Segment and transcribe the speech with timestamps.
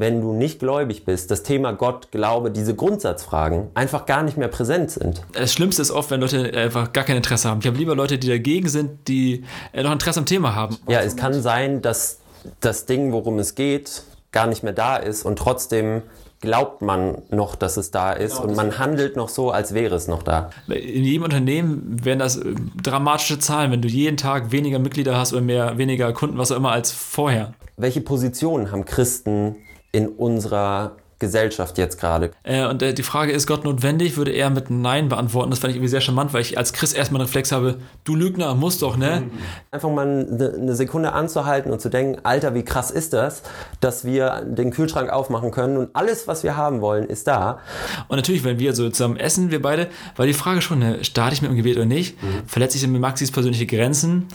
[0.00, 4.48] wenn du nicht gläubig bist, das Thema Gott, Glaube, diese Grundsatzfragen einfach gar nicht mehr
[4.48, 5.22] präsent sind.
[5.32, 7.60] Das Schlimmste ist oft, wenn Leute einfach gar kein Interesse haben.
[7.60, 10.78] Ich habe lieber Leute, die dagegen sind, die äh, noch Interesse am Thema haben.
[10.88, 12.18] Ja, es kann sein, dass
[12.60, 14.02] das Ding, worum es geht,
[14.32, 16.02] gar nicht mehr da ist und trotzdem
[16.40, 19.94] glaubt man noch, dass es da ist genau, und man handelt noch so, als wäre
[19.94, 20.48] es noch da.
[20.68, 25.34] In jedem Unternehmen wären das äh, dramatische Zahlen, wenn du jeden Tag weniger Mitglieder hast
[25.34, 27.52] oder mehr, weniger Kunden, was auch immer, als vorher.
[27.76, 29.56] Welche Position haben Christen
[29.92, 32.30] in unserer Gesellschaft jetzt gerade.
[32.42, 35.50] Äh, und äh, die Frage ist Gott notwendig, würde er mit Nein beantworten.
[35.50, 38.16] Das fand ich irgendwie sehr charmant, weil ich als Christ erstmal einen Reflex habe, du
[38.16, 39.24] Lügner, musst doch, ne?
[39.70, 43.42] Einfach mal eine, eine Sekunde anzuhalten und zu denken, Alter, wie krass ist das,
[43.80, 47.60] dass wir den Kühlschrank aufmachen können und alles, was wir haben wollen, ist da.
[48.08, 51.34] Und natürlich, wenn wir so zusammen essen, wir beide, war die Frage schon, ne, starte
[51.34, 52.20] ich mit dem Gebet oder nicht?
[52.22, 52.46] Mhm.
[52.46, 54.26] Verletze ich mit Maxis persönliche Grenzen?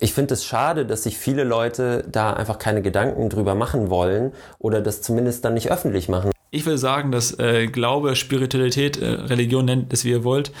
[0.00, 4.32] Ich finde es schade, dass sich viele Leute da einfach keine Gedanken drüber machen wollen
[4.60, 6.30] oder das zumindest dann nicht öffentlich machen.
[6.50, 10.52] Ich will sagen, dass äh, Glaube, Spiritualität, äh, Religion nennt es wie ihr wollt,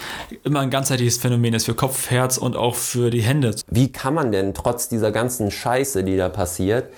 [0.42, 3.54] immer ein ganzheitliches Phänomen ist für Kopf, Herz und auch für die Hände.
[3.70, 6.88] Wie kann man denn trotz dieser ganzen Scheiße, die da passiert,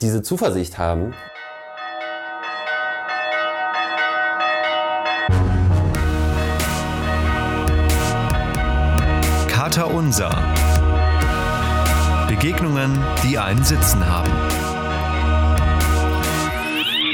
[0.00, 1.12] diese Zuversicht haben?
[9.48, 10.67] Kater Unser
[12.40, 14.30] Begegnungen, die einen Sitzen haben.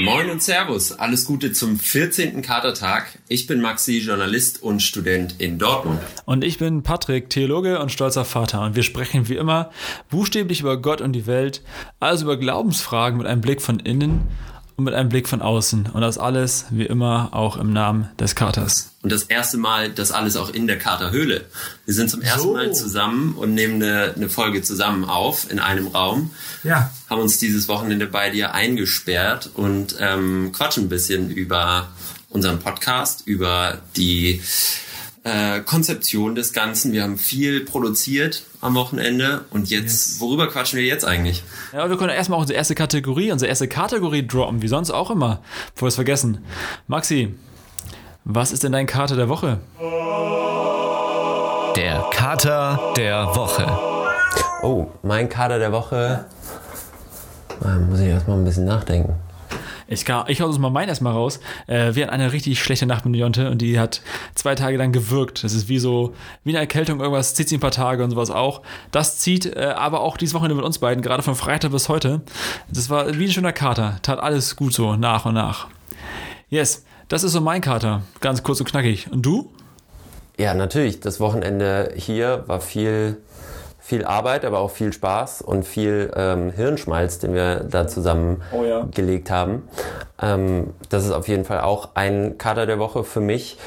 [0.04, 2.42] Moin und Servus, alles Gute zum 14.
[2.42, 3.18] Katertag.
[3.28, 5.98] Ich bin Maxi, Journalist und Student in Dortmund.
[6.26, 8.60] Und ich bin Patrick, Theologe und stolzer Vater.
[8.60, 9.70] Und wir sprechen wie immer
[10.10, 11.62] buchstäblich über Gott und die Welt,
[12.00, 14.28] also über Glaubensfragen mit einem Blick von innen
[14.76, 15.90] und mit einem Blick von außen.
[15.92, 18.90] Und das alles, wie immer, auch im Namen des Katers.
[19.02, 21.44] Und das erste Mal, das alles auch in der Katerhöhle.
[21.84, 22.52] Wir sind zum ersten so.
[22.54, 26.30] Mal zusammen und nehmen eine, eine, Folge zusammen auf in einem Raum.
[26.64, 26.90] Ja.
[27.08, 31.88] Haben uns dieses Wochenende bei dir eingesperrt und ähm, quatschen ein bisschen über
[32.30, 34.42] unseren Podcast, über die
[35.24, 36.92] äh, Konzeption des Ganzen.
[36.92, 40.20] Wir haben viel produziert am Wochenende und jetzt, yes.
[40.20, 41.42] worüber quatschen wir jetzt eigentlich?
[41.72, 45.10] Ja, wir können erstmal auch unsere erste Kategorie, unsere erste Kategorie droppen, wie sonst auch
[45.10, 45.40] immer,
[45.74, 46.44] bevor wir es vergessen.
[46.86, 47.34] Maxi,
[48.24, 49.60] was ist denn dein Kater der Woche?
[51.76, 53.66] Der Kater der Woche.
[54.62, 56.26] Oh, mein Kater der Woche.
[57.60, 59.14] Da muss ich erstmal ein bisschen nachdenken.
[59.86, 61.40] Ich, ich hau das mal meinen erstmal raus.
[61.66, 64.02] Äh, wir hatten eine richtig schlechte Nacht mit Jonte und die hat
[64.34, 65.44] zwei Tage lang gewirkt.
[65.44, 66.14] Das ist wie so,
[66.44, 68.62] wie eine Erkältung, irgendwas zieht sie ein paar Tage und sowas auch.
[68.90, 72.22] Das zieht äh, aber auch dieses Wochenende mit uns beiden, gerade von Freitag bis heute.
[72.70, 73.98] Das war wie ein schöner Kater.
[74.02, 75.68] Tat alles gut so, nach und nach.
[76.48, 78.02] Yes, das ist so mein Kater.
[78.20, 79.08] Ganz kurz und knackig.
[79.10, 79.50] Und du?
[80.38, 81.00] Ja, natürlich.
[81.00, 83.18] Das Wochenende hier war viel
[83.84, 88.64] viel Arbeit, aber auch viel Spaß und viel ähm, Hirnschmalz, den wir da zusammen oh
[88.64, 88.88] ja.
[88.90, 89.68] gelegt haben.
[90.22, 93.58] Ähm, das ist auf jeden Fall auch ein Kader der Woche für mich.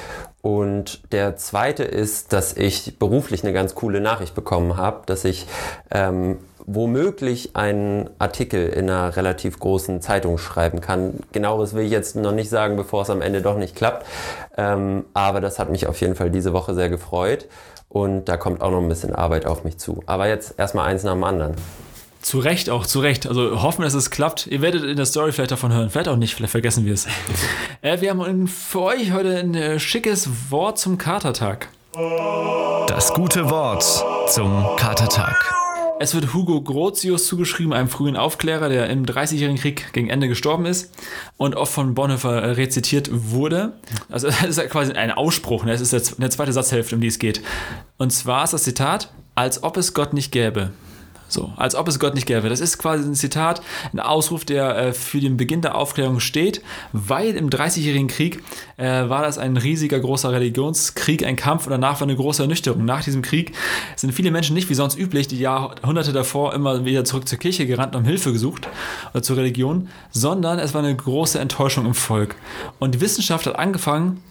[0.41, 5.45] Und der zweite ist, dass ich beruflich eine ganz coole Nachricht bekommen habe, dass ich
[5.91, 11.19] ähm, womöglich einen Artikel in einer relativ großen Zeitung schreiben kann.
[11.31, 14.03] Genaueres will ich jetzt noch nicht sagen, bevor es am Ende doch nicht klappt.
[14.57, 17.45] Ähm, aber das hat mich auf jeden Fall diese Woche sehr gefreut.
[17.89, 20.03] Und da kommt auch noch ein bisschen Arbeit auf mich zu.
[20.05, 21.55] Aber jetzt erstmal eins nach dem anderen.
[22.21, 23.27] Zu Recht auch, zu Recht.
[23.27, 24.47] Also hoffen, dass es klappt.
[24.47, 25.89] Ihr werdet in der Story vielleicht davon hören.
[25.89, 27.07] Vielleicht auch nicht, vielleicht vergessen wir es.
[27.81, 31.69] äh, wir haben für euch heute ein äh, schickes Wort zum Katertag.
[32.87, 33.83] Das gute Wort
[34.27, 35.66] zum Katertag.
[35.99, 40.67] Es wird Hugo Grotius zugeschrieben, einem frühen Aufklärer, der im Dreißigjährigen Krieg gegen Ende gestorben
[40.67, 40.91] ist
[41.37, 43.73] und oft von Bonhoeffer rezitiert wurde.
[44.09, 45.71] Also das ist quasi ein Ausspruch, ne?
[45.71, 47.41] das ist der zweite Satzhälfte, um die es geht.
[47.97, 50.71] Und zwar ist das Zitat, als ob es Gott nicht gäbe.
[51.29, 52.47] So, als ob es Gott nicht gäbe.
[52.49, 53.61] Das ist quasi ein Zitat,
[53.91, 56.61] ein Ausruf, der äh, für den Beginn der Aufklärung steht,
[56.93, 58.41] weil im Dreißigjährigen Krieg
[58.77, 62.85] äh, war das ein riesiger, großer Religionskrieg, ein Kampf und danach war eine große Ernüchterung.
[62.85, 63.53] Nach diesem Krieg
[63.95, 67.65] sind viele Menschen nicht wie sonst üblich, die Jahrhunderte davor immer wieder zurück zur Kirche
[67.65, 68.67] gerannt und um Hilfe gesucht
[69.13, 72.35] oder zur Religion, sondern es war eine große Enttäuschung im Volk.
[72.79, 74.21] Und die Wissenschaft hat angefangen,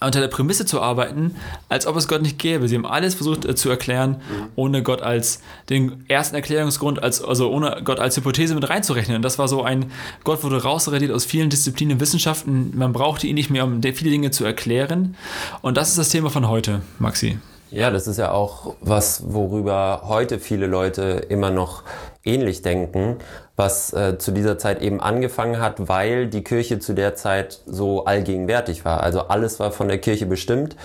[0.00, 1.36] unter der Prämisse zu arbeiten,
[1.68, 2.68] als ob es Gott nicht gäbe.
[2.68, 4.20] Sie haben alles versucht äh, zu erklären,
[4.56, 9.16] ohne Gott als den ersten Erklärungsgrund, als, also ohne Gott als Hypothese mit reinzurechnen.
[9.16, 9.90] Und das war so ein,
[10.24, 12.72] Gott wurde rausrediert aus vielen Disziplinen Wissenschaften.
[12.76, 15.16] Man brauchte ihn nicht mehr, um viele Dinge zu erklären.
[15.62, 17.38] Und das ist das Thema von heute, Maxi.
[17.70, 21.84] Ja, das ist ja auch was, worüber heute viele Leute immer noch
[22.24, 23.16] ähnlich denken,
[23.56, 28.04] was äh, zu dieser Zeit eben angefangen hat, weil die Kirche zu der Zeit so
[28.04, 29.02] allgegenwärtig war.
[29.02, 30.76] Also alles war von der Kirche bestimmt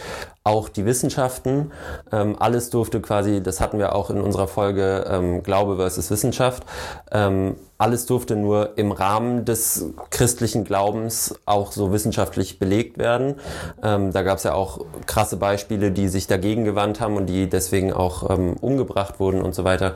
[0.44, 1.72] auch die Wissenschaften.
[2.12, 6.64] Ähm, alles durfte quasi, das hatten wir auch in unserer Folge ähm, Glaube versus Wissenschaft,
[7.12, 13.36] ähm, alles durfte nur im Rahmen des christlichen Glaubens auch so wissenschaftlich belegt werden.
[13.84, 17.50] Ähm, da gab es ja auch krasse Beispiele, die sich dagegen gewandt haben und die
[17.50, 19.96] deswegen auch ähm, umgebracht wurden und so weiter.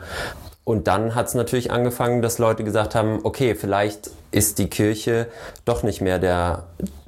[0.69, 5.25] Und dann hat es natürlich angefangen, dass Leute gesagt haben, okay, vielleicht ist die Kirche
[5.65, 6.65] doch nicht mehr der,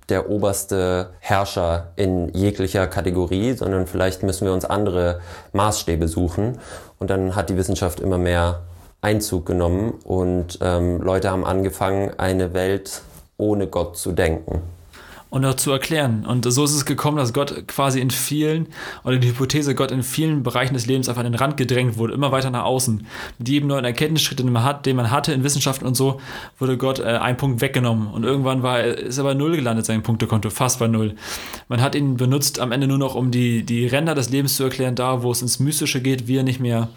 [0.10, 5.19] der oberste Herrscher in jeglicher Kategorie, sondern vielleicht müssen wir uns andere
[5.54, 6.58] Maßstäbe suchen.
[6.98, 8.62] Und dann hat die Wissenschaft immer mehr
[9.00, 13.04] Einzug genommen und ähm, Leute haben angefangen, eine Welt
[13.38, 14.63] ohne Gott zu denken
[15.31, 16.25] und auch zu erklären.
[16.25, 18.68] Und so ist es gekommen, dass Gott quasi in vielen,
[19.06, 22.33] oder die Hypothese, Gott in vielen Bereichen des Lebens auf einen Rand gedrängt wurde, immer
[22.33, 23.07] weiter nach außen.
[23.39, 26.19] Mit jedem neuen Erkenntnisschritt, den man, hat, den man hatte in Wissenschaften und so,
[26.60, 28.07] wurde Gott äh, ein Punkt weggenommen.
[28.07, 31.16] Und irgendwann war, ist er bei Null gelandet, sein Punktekonto, fast bei Null.
[31.69, 34.66] Man hat ihn benutzt am Ende nur noch, um die, die Ränder des Lebens zu
[34.66, 36.89] erklären, da wo es ins Mystische geht, wie er nicht mehr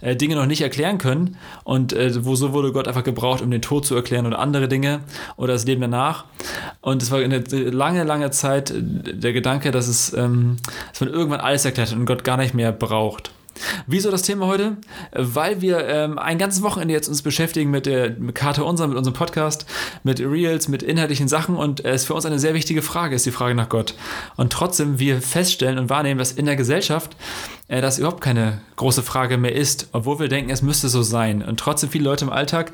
[0.00, 3.50] äh, Dinge noch nicht erklären können und äh, wo so wurde Gott einfach gebraucht, um
[3.50, 5.00] den Tod zu erklären oder andere Dinge
[5.36, 6.24] oder das Leben danach.
[6.80, 10.56] Und es war eine lange, lange Zeit der Gedanke, dass es, ähm,
[10.90, 13.30] dass man irgendwann alles erklärt hat und Gott gar nicht mehr braucht.
[13.86, 14.76] Wieso das Thema heute?
[15.12, 18.96] Weil wir ähm, ein ganzes Wochenende jetzt uns beschäftigen mit der mit Karte unser, mit
[18.96, 19.66] unserem Podcast,
[20.02, 23.26] mit Reels, mit inhaltlichen Sachen und es ist für uns eine sehr wichtige Frage, ist
[23.26, 23.94] die Frage nach Gott.
[24.36, 27.16] Und trotzdem wir feststellen und wahrnehmen, dass in der Gesellschaft
[27.70, 31.42] äh, das überhaupt keine große Frage mehr ist, obwohl wir denken, es müsste so sein.
[31.42, 32.72] Und trotzdem viele Leute im Alltag,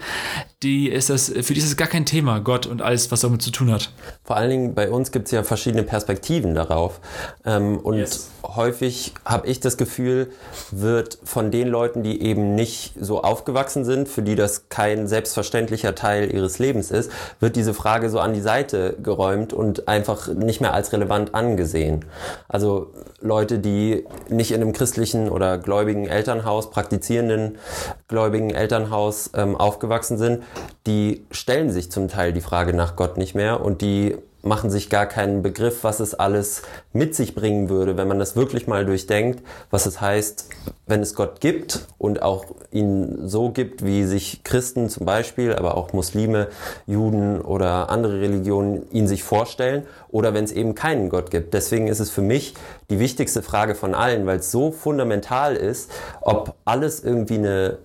[0.62, 3.42] die ist das, für die ist es gar kein Thema, Gott und alles, was damit
[3.42, 3.92] zu tun hat.
[4.24, 7.00] Vor allen Dingen bei uns gibt es ja verschiedene Perspektiven darauf.
[7.44, 8.30] Ähm, und yes.
[8.42, 10.30] häufig habe ich das Gefühl,
[10.70, 15.94] wird von den Leuten, die eben nicht so aufgewachsen sind, für die das kein selbstverständlicher
[15.94, 20.60] Teil ihres Lebens ist, wird diese Frage so an die Seite geräumt und einfach nicht
[20.60, 22.04] mehr als relevant angesehen.
[22.48, 27.58] Also Leute, die nicht in einem christlichen oder gläubigen Elternhaus, praktizierenden
[28.06, 30.44] gläubigen Elternhaus ähm, aufgewachsen sind,
[30.86, 34.88] die stellen sich zum Teil die Frage nach Gott nicht mehr und die machen sich
[34.88, 36.62] gar keinen Begriff, was es alles
[36.92, 40.48] mit sich bringen würde, wenn man das wirklich mal durchdenkt, was es heißt,
[40.86, 45.76] wenn es Gott gibt und auch ihn so gibt, wie sich Christen zum Beispiel, aber
[45.76, 46.48] auch Muslime,
[46.86, 51.52] Juden oder andere Religionen ihn sich vorstellen, oder wenn es eben keinen Gott gibt.
[51.52, 52.54] Deswegen ist es für mich
[52.88, 55.90] die wichtigste Frage von allen, weil es so fundamental ist,
[56.20, 57.78] ob alles irgendwie eine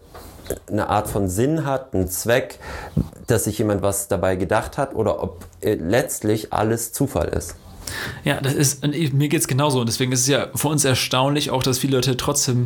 [0.68, 2.60] eine Art von Sinn hat, einen Zweck,
[3.28, 7.56] dass sich jemand was dabei gedacht hat oder ob äh, letztlich alles Zufall ist.
[8.24, 9.80] Ja, das ist, mir geht es genauso.
[9.80, 12.66] Und deswegen ist es ja für uns erstaunlich auch, dass viele Leute trotzdem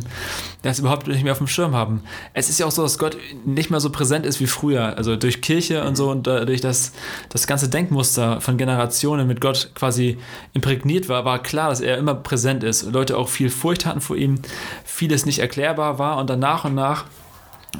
[0.62, 2.02] das überhaupt nicht mehr auf dem Schirm haben.
[2.34, 4.96] Es ist ja auch so, dass Gott nicht mehr so präsent ist wie früher.
[4.96, 6.92] Also durch Kirche und so und durch das,
[7.28, 10.18] das ganze Denkmuster von Generationen mit Gott quasi
[10.52, 12.92] imprägniert war, war klar, dass er immer präsent ist.
[12.92, 14.40] Leute auch viel Furcht hatten vor ihm,
[14.84, 17.04] vieles nicht erklärbar war und dann nach und nach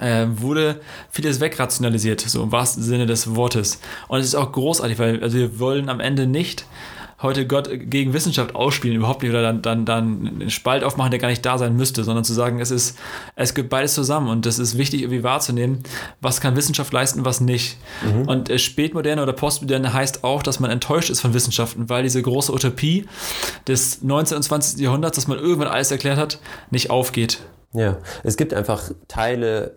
[0.01, 3.81] äh, wurde vieles wegrationalisiert, so im wahrsten Sinne des Wortes.
[4.09, 6.67] Und es ist auch großartig, weil also wir wollen am Ende nicht
[7.23, 11.19] heute Gott gegen Wissenschaft ausspielen, überhaupt nicht, oder dann, dann, dann einen Spalt aufmachen, der
[11.19, 12.99] gar nicht da sein müsste, sondern zu sagen, es ist,
[13.37, 15.83] es gibt beides zusammen und das ist wichtig irgendwie wahrzunehmen,
[16.21, 17.79] was kann Wissenschaft leisten, was nicht.
[18.05, 18.29] Mhm.
[18.29, 22.21] Und äh, Spätmoderne oder Postmoderne heißt auch, dass man enttäuscht ist von Wissenschaften, weil diese
[22.21, 23.07] große Utopie
[23.67, 24.37] des 19.
[24.37, 24.81] und 20.
[24.81, 26.39] Jahrhunderts, dass man irgendwann alles erklärt hat,
[26.71, 27.41] nicht aufgeht.
[27.73, 29.75] Ja, es gibt einfach Teile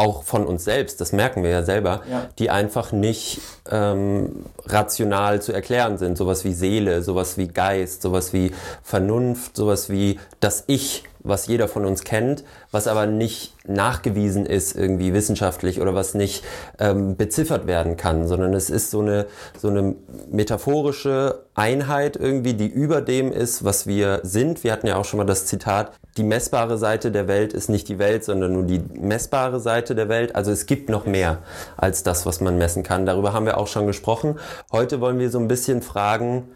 [0.00, 2.26] auch von uns selbst, das merken wir ja selber, ja.
[2.38, 6.16] die einfach nicht ähm, rational zu erklären sind.
[6.16, 11.68] Sowas wie Seele, sowas wie Geist, sowas wie Vernunft, sowas wie das Ich, was jeder
[11.68, 16.44] von uns kennt, was aber nicht nachgewiesen ist irgendwie wissenschaftlich oder was nicht
[16.78, 19.26] ähm, beziffert werden kann, sondern es ist so eine,
[19.58, 19.94] so eine
[20.30, 24.64] metaphorische Einheit irgendwie, die über dem ist, was wir sind.
[24.64, 27.88] Wir hatten ja auch schon mal das Zitat, die messbare Seite der Welt ist nicht
[27.88, 30.34] die Welt, sondern nur die messbare Seite der Welt.
[30.34, 31.38] Also es gibt noch mehr
[31.76, 33.06] als das, was man messen kann.
[33.06, 34.38] Darüber haben wir auch schon gesprochen.
[34.72, 36.48] Heute wollen wir so ein bisschen fragen,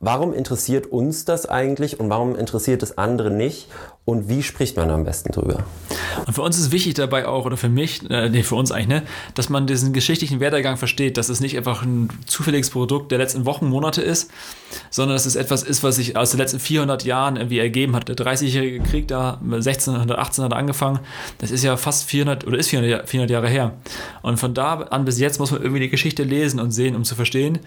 [0.00, 3.68] Warum interessiert uns das eigentlich und warum interessiert es andere nicht?
[4.08, 5.64] und wie spricht man am besten drüber?
[6.26, 8.88] Und für uns ist wichtig dabei auch, oder für mich, äh, nee, für uns eigentlich,
[8.88, 9.02] ne,
[9.34, 13.44] dass man diesen geschichtlichen Werdegang versteht, dass es nicht einfach ein zufälliges Produkt der letzten
[13.44, 14.30] Wochen, Monate ist,
[14.88, 18.08] sondern dass es etwas ist, was sich aus den letzten 400 Jahren irgendwie ergeben hat.
[18.08, 21.00] Der 30-jährige Krieg da, 1618 hat angefangen,
[21.36, 23.74] das ist ja fast 400 oder ist 400, 400 Jahre her.
[24.22, 27.04] Und von da an bis jetzt muss man irgendwie die Geschichte lesen und sehen, um
[27.04, 27.58] zu verstehen,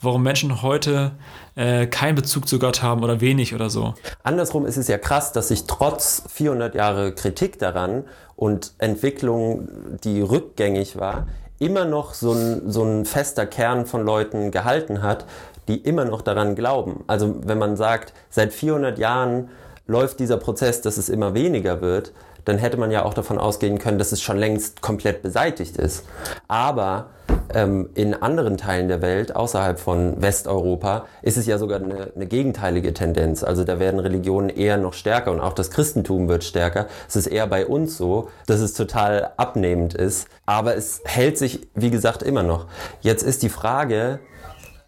[0.00, 1.10] warum Menschen heute
[1.58, 3.94] äh, keinen Bezug zu Gott haben oder wenig oder so.
[4.22, 8.04] Andersrum ist es ja krass, dass sich trotz 400 Jahre Kritik daran
[8.36, 9.68] und Entwicklung,
[10.04, 11.26] die rückgängig war,
[11.58, 15.24] immer noch so ein, so ein fester Kern von Leuten gehalten hat,
[15.66, 17.02] die immer noch daran glauben.
[17.08, 19.48] Also wenn man sagt, seit 400 Jahren
[19.88, 22.12] läuft dieser Prozess, dass es immer weniger wird,
[22.44, 26.04] dann hätte man ja auch davon ausgehen können, dass es schon längst komplett beseitigt ist.
[26.46, 27.10] Aber
[27.54, 32.26] ähm, in anderen Teilen der Welt, außerhalb von Westeuropa, ist es ja sogar eine, eine,
[32.26, 33.42] gegenteilige Tendenz.
[33.42, 36.86] Also da werden Religionen eher noch stärker und auch das Christentum wird stärker.
[37.08, 40.28] Es ist eher bei uns so, dass es total abnehmend ist.
[40.46, 42.66] Aber es hält sich, wie gesagt, immer noch.
[43.00, 44.20] Jetzt ist die Frage,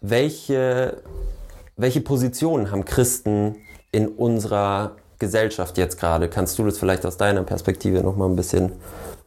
[0.01, 0.97] welche,
[1.77, 3.57] welche Positionen haben Christen
[3.91, 6.29] in unserer Gesellschaft jetzt gerade?
[6.29, 8.73] Kannst du das vielleicht aus deiner Perspektive noch mal ein bisschen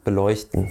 [0.05, 0.71] beleuchten?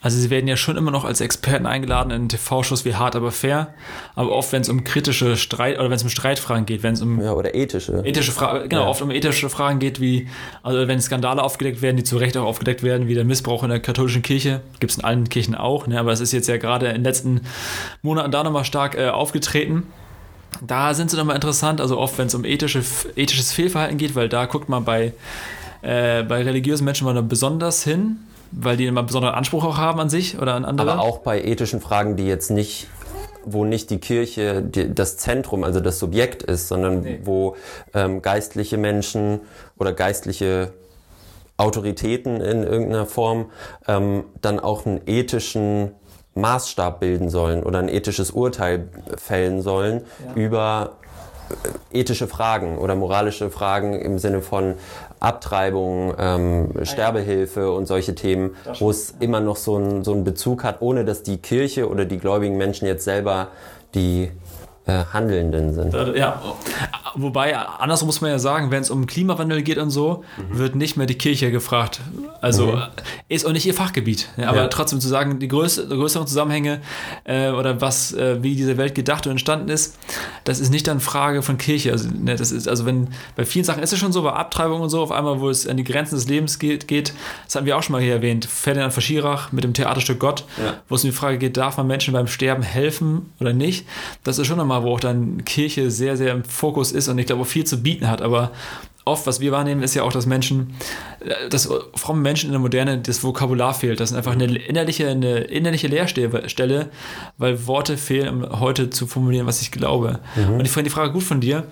[0.00, 3.32] Also sie werden ja schon immer noch als Experten eingeladen in TV-Shows wie Hart aber
[3.32, 3.74] fair,
[4.14, 7.02] aber oft wenn es um kritische Streit oder wenn es um Streitfragen geht, wenn es
[7.02, 8.88] um ja oder ethische ethische Fragen genau ja.
[8.88, 10.28] oft um ethische Fragen geht, wie
[10.62, 13.70] also wenn Skandale aufgedeckt werden, die zu Recht auch aufgedeckt werden, wie der Missbrauch in
[13.70, 15.98] der katholischen Kirche, gibt es in allen Kirchen auch, ne?
[15.98, 17.42] aber es ist jetzt ja gerade in den letzten
[18.02, 19.84] Monaten da nochmal stark äh, aufgetreten
[20.60, 22.82] da sind sie nochmal interessant, also oft, wenn es um ethische,
[23.16, 25.12] ethisches Fehlverhalten geht, weil da guckt man bei,
[25.82, 28.18] äh, bei religiösen Menschen mal besonders hin,
[28.50, 30.92] weil die immer einen besonderen Anspruch auch haben an sich oder an andere.
[30.92, 32.88] Aber auch bei ethischen Fragen, die jetzt nicht
[33.44, 37.20] wo nicht die Kirche die, das Zentrum, also das Subjekt ist, sondern nee.
[37.24, 37.56] wo
[37.94, 39.40] ähm, geistliche Menschen
[39.78, 40.72] oder geistliche
[41.56, 43.46] Autoritäten in irgendeiner Form
[43.86, 45.92] ähm, dann auch einen ethischen
[46.34, 50.34] Maßstab bilden sollen oder ein ethisches Urteil fällen sollen ja.
[50.34, 50.92] über
[51.90, 54.74] äh, ethische Fragen oder moralische Fragen im Sinne von
[55.20, 60.64] Abtreibung, ähm, Sterbehilfe und solche Themen, wo es immer noch so, ein, so einen Bezug
[60.64, 63.48] hat, ohne dass die Kirche oder die gläubigen Menschen jetzt selber
[63.94, 64.30] die
[64.88, 65.94] Handelnden sind.
[66.16, 66.40] Ja,
[67.14, 70.58] wobei, andersrum muss man ja sagen, wenn es um Klimawandel geht und so, mhm.
[70.58, 72.00] wird nicht mehr die Kirche gefragt.
[72.40, 72.82] Also mhm.
[73.28, 74.28] ist auch nicht ihr Fachgebiet.
[74.36, 74.68] Aber ja.
[74.68, 76.80] trotzdem zu sagen, die größ größeren Zusammenhänge
[77.24, 79.98] äh, oder was, äh, wie diese Welt gedacht und entstanden ist,
[80.44, 81.92] das ist nicht dann Frage von Kirche.
[81.92, 84.80] Also, ne, das ist, also wenn bei vielen Sachen ist es schon so, bei Abtreibung
[84.80, 87.12] und so, auf einmal, wo es an die Grenzen des Lebens geht, geht
[87.46, 90.44] das hatten wir auch schon mal hier erwähnt, Ferdinand von Schirach mit dem Theaterstück Gott,
[90.58, 90.74] ja.
[90.88, 93.86] wo es um die Frage geht, darf man Menschen beim Sterben helfen oder nicht?
[94.24, 97.18] Das ist schon nochmal Thema, wo auch dann Kirche sehr, sehr im Fokus ist und
[97.18, 98.22] ich glaube auch viel zu bieten hat.
[98.22, 98.52] Aber
[99.04, 100.74] oft, was wir wahrnehmen, ist ja auch, dass Menschen,
[101.20, 104.00] äh, dass fromme Menschen in der Moderne das Vokabular fehlt.
[104.00, 106.90] Das ist einfach eine innerliche, eine innerliche Leerstelle,
[107.38, 110.20] weil Worte fehlen, um heute zu formulieren, was ich glaube.
[110.36, 110.54] Mhm.
[110.54, 111.64] Und ich finde die Frage gut von dir,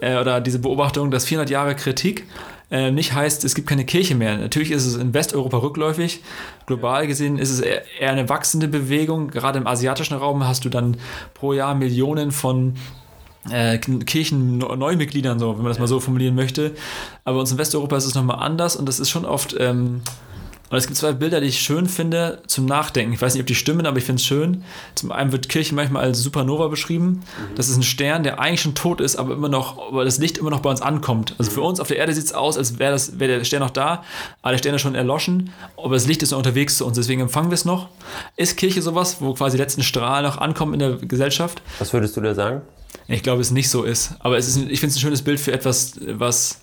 [0.00, 2.26] äh, oder diese Beobachtung, dass 400 Jahre Kritik
[2.72, 4.38] äh, nicht heißt, es gibt keine Kirche mehr.
[4.38, 6.22] Natürlich ist es in Westeuropa rückläufig.
[6.64, 9.28] Global gesehen ist es eher, eine wachsende Bewegung.
[9.28, 10.96] Gerade im asiatischen Raum hast du dann
[11.34, 12.76] pro Jahr Millionen von
[13.50, 16.74] äh, Kirchen-Neumitgliedern, so, wenn man das mal so formulieren möchte.
[17.24, 20.00] Aber uns in Westeuropa ist es nochmal anders und das ist schon oft ähm,
[20.72, 23.12] und es gibt zwei Bilder, die ich schön finde zum Nachdenken.
[23.12, 24.64] Ich weiß nicht, ob die stimmen, aber ich finde es schön.
[24.94, 27.06] Zum einen wird Kirche manchmal als Supernova beschrieben.
[27.06, 27.54] Mhm.
[27.56, 30.38] Das ist ein Stern, der eigentlich schon tot ist, aber immer noch, aber das Licht
[30.38, 31.34] immer noch bei uns ankommt.
[31.38, 33.68] Also für uns auf der Erde sieht es aus, als wäre wär der Stern noch
[33.68, 34.02] da,
[34.40, 37.20] aber der Stern ist schon erloschen, aber das Licht ist noch unterwegs zu uns, deswegen
[37.20, 37.90] empfangen wir es noch.
[38.38, 41.60] Ist Kirche sowas, wo quasi die letzten Strahlen noch ankommen in der Gesellschaft?
[41.80, 42.62] Was würdest du da sagen?
[43.08, 44.14] Ich glaube, es nicht so ist.
[44.20, 46.61] Aber es ist, ich finde es ein schönes Bild für etwas, was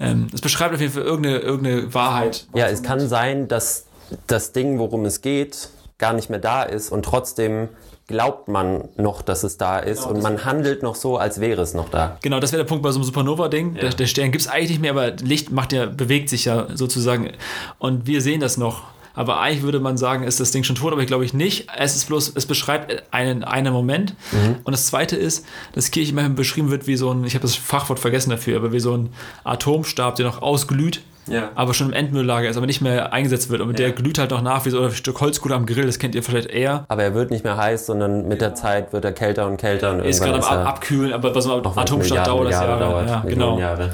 [0.00, 2.46] ähm, es beschreibt auf jeden Fall irgendeine, irgendeine Wahrheit.
[2.54, 3.86] Ja, es kann sein, dass
[4.26, 7.68] das Ding, worum es geht, gar nicht mehr da ist und trotzdem
[8.06, 11.62] glaubt man noch, dass es da ist genau, und man handelt noch so, als wäre
[11.62, 12.18] es noch da.
[12.22, 13.76] Genau, das wäre der Punkt bei so einem Supernova-Ding.
[13.76, 13.82] Ja.
[13.82, 16.66] Der, der, Stern gibt es eigentlich nicht mehr, aber Licht macht ja, bewegt sich ja
[16.74, 17.30] sozusagen.
[17.78, 18.82] Und wir sehen das noch.
[19.14, 21.68] Aber eigentlich würde man sagen, ist das Ding schon tot, aber ich glaube ich nicht.
[21.76, 24.14] Es ist bloß, es beschreibt einen, einen Moment.
[24.32, 24.56] Mhm.
[24.64, 27.54] Und das zweite ist, dass Kirche manchmal beschrieben wird wie so ein, ich habe das
[27.54, 29.10] Fachwort vergessen dafür, aber wie so ein
[29.44, 31.02] Atomstab, der noch ausglüht.
[31.30, 31.50] Ja.
[31.54, 33.60] aber schon im Endmülllager ist, aber nicht mehr eingesetzt wird.
[33.60, 33.86] Und ja.
[33.86, 36.22] der glüht halt noch nach wie so ein Stück Holzkohle am Grill, das kennt ihr
[36.22, 36.84] vielleicht eher.
[36.88, 39.92] Aber er wird nicht mehr heiß, sondern mit der Zeit wird er kälter und kälter.
[39.92, 42.80] Und ist gerade am Abkühlen, aber bei so einem Atomstab dauert das Jahre.
[42.80, 43.58] Dauert, ja, genau.
[43.58, 43.90] Jahre.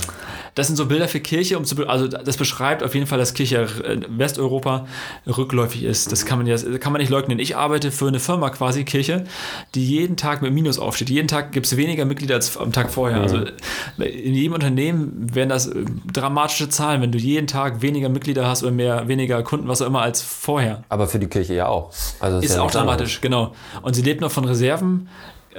[0.56, 3.34] Das sind so Bilder für Kirche, um zu, also das beschreibt auf jeden Fall, dass
[3.34, 3.68] Kirche
[4.08, 4.86] Westeuropa
[5.26, 6.10] rückläufig ist.
[6.10, 7.38] Das kann man, ja, kann man nicht leugnen.
[7.38, 9.24] Ich arbeite für eine Firma quasi, Kirche,
[9.74, 11.10] die jeden Tag mit Minus aufsteht.
[11.10, 13.18] Jeden Tag gibt es weniger Mitglieder als am Tag vorher.
[13.18, 13.22] Mhm.
[13.22, 13.38] Also
[13.98, 18.62] in jedem Unternehmen wären das äh, dramatische Zahlen, wenn du jeden Tag weniger Mitglieder hast
[18.62, 20.84] oder mehr, weniger Kunden, was auch immer, als vorher.
[20.88, 21.90] Aber für die Kirche ja auch.
[22.20, 23.52] Also ist, ist ja auch dramatisch, genau.
[23.82, 25.08] Und sie lebt noch von Reserven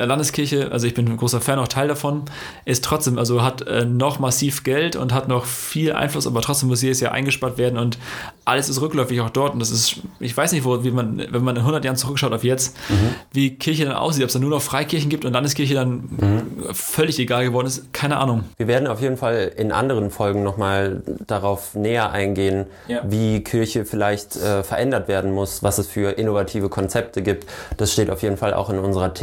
[0.06, 2.24] Landeskirche, also ich bin ein großer Fan, auch Teil davon,
[2.66, 6.70] ist trotzdem, also hat äh, noch massiv Geld und hat noch viel Einfluss, aber trotzdem
[6.70, 7.98] muss jedes Jahr eingespart werden und
[8.46, 11.44] alles ist rückläufig auch dort und das ist, ich weiß nicht, wo, wie man, wenn
[11.44, 13.16] man in 100 Jahren zurückschaut auf jetzt, mhm.
[13.32, 16.74] wie Kirche dann aussieht, ob es dann nur noch Freikirchen gibt und Landeskirche dann mhm.
[16.74, 18.44] völlig egal geworden ist, keine Ahnung.
[18.58, 23.01] Wir werden auf jeden Fall in anderen Folgen nochmal darauf näher eingehen, ja.
[23.08, 27.46] wie Kirche vielleicht äh, verändert werden muss, was es für innovative Konzepte gibt.
[27.77, 29.13] Das steht auf jeden Fall auch in unserer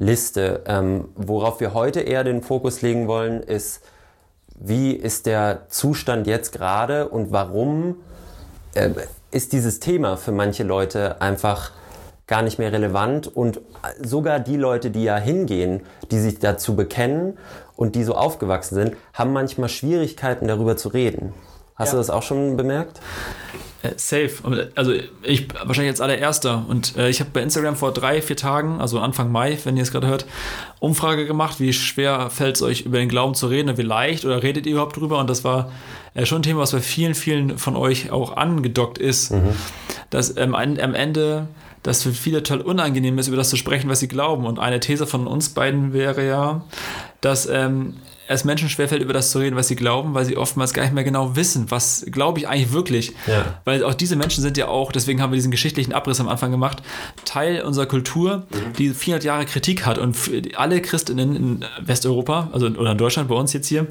[0.00, 0.62] Themenliste.
[0.66, 3.82] Ähm, worauf wir heute eher den Fokus legen wollen, ist,
[4.58, 7.96] wie ist der Zustand jetzt gerade und warum
[8.74, 8.90] äh,
[9.30, 11.72] ist dieses Thema für manche Leute einfach
[12.26, 13.60] gar nicht mehr relevant und
[14.00, 17.36] sogar die Leute, die ja hingehen, die sich dazu bekennen
[17.76, 21.34] und die so aufgewachsen sind, haben manchmal Schwierigkeiten darüber zu reden.
[21.74, 21.92] Hast ja.
[21.92, 23.00] du das auch schon bemerkt?
[23.82, 24.30] Äh, safe.
[24.74, 26.64] Also ich wahrscheinlich als allererster.
[26.68, 29.82] Und äh, ich habe bei Instagram vor drei, vier Tagen, also Anfang Mai, wenn ihr
[29.82, 30.26] es gerade hört,
[30.80, 34.42] Umfrage gemacht, wie schwer fällt es euch über den Glauben zu reden, wie leicht oder
[34.42, 35.18] redet ihr überhaupt drüber?
[35.18, 35.72] Und das war
[36.14, 39.32] äh, schon ein Thema, was bei vielen, vielen von euch auch angedockt ist.
[39.32, 39.54] Mhm.
[40.10, 41.48] Dass ähm, am Ende
[41.82, 44.44] das für viele total unangenehm ist, über das zu sprechen, was sie glauben.
[44.44, 46.64] Und eine These von uns beiden wäre ja,
[47.20, 47.94] dass ähm,
[48.30, 50.94] es Menschen schwerfällt, über das zu reden, was sie glauben, weil sie oftmals gar nicht
[50.94, 53.12] mehr genau wissen, was glaube ich eigentlich wirklich.
[53.26, 53.60] Ja.
[53.64, 56.52] Weil auch diese Menschen sind ja auch, deswegen haben wir diesen geschichtlichen Abriss am Anfang
[56.52, 56.80] gemacht,
[57.24, 58.72] Teil unserer Kultur, mhm.
[58.78, 59.98] die 400 Jahre Kritik hat.
[59.98, 60.16] Und
[60.54, 63.88] alle Christinnen in Westeuropa, also oder in Deutschland, bei uns jetzt hier,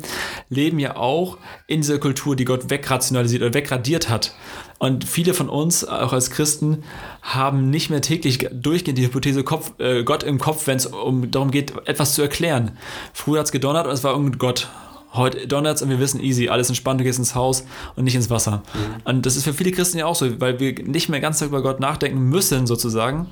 [0.48, 4.34] leben ja auch in dieser Kultur, die Gott wegrationalisiert oder wegradiert hat.
[4.80, 6.84] Und viele von uns, auch als Christen,
[7.22, 11.30] haben nicht mehr täglich durchgehend die Hypothese Kopf, äh, Gott im Kopf, wenn es um,
[11.30, 12.72] darum geht, etwas zu erklären.
[13.14, 14.70] Früher hat es gedonnert und es war irgendein Gott.
[15.14, 18.30] Heute donnert und wir wissen easy, alles entspannt, du gehst ins Haus und nicht ins
[18.30, 18.62] Wasser.
[18.74, 19.02] Mhm.
[19.06, 21.64] Und das ist für viele Christen ja auch so, weil wir nicht mehr ganz über
[21.64, 23.28] Gott nachdenken müssen, sozusagen,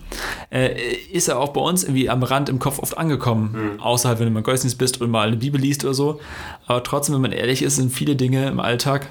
[0.49, 0.75] äh,
[1.11, 3.75] ist er auch bei uns irgendwie am Rand im Kopf oft angekommen.
[3.75, 3.79] Mhm.
[3.79, 6.19] Außerhalb, wenn du mal Gottesdienst bist und mal eine Bibel liest oder so.
[6.65, 9.09] Aber trotzdem, wenn man ehrlich ist, sind viele Dinge im Alltag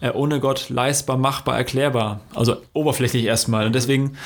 [0.00, 2.20] äh, ohne Gott leistbar, machbar, erklärbar.
[2.34, 3.66] Also oberflächlich erstmal.
[3.66, 4.16] Und deswegen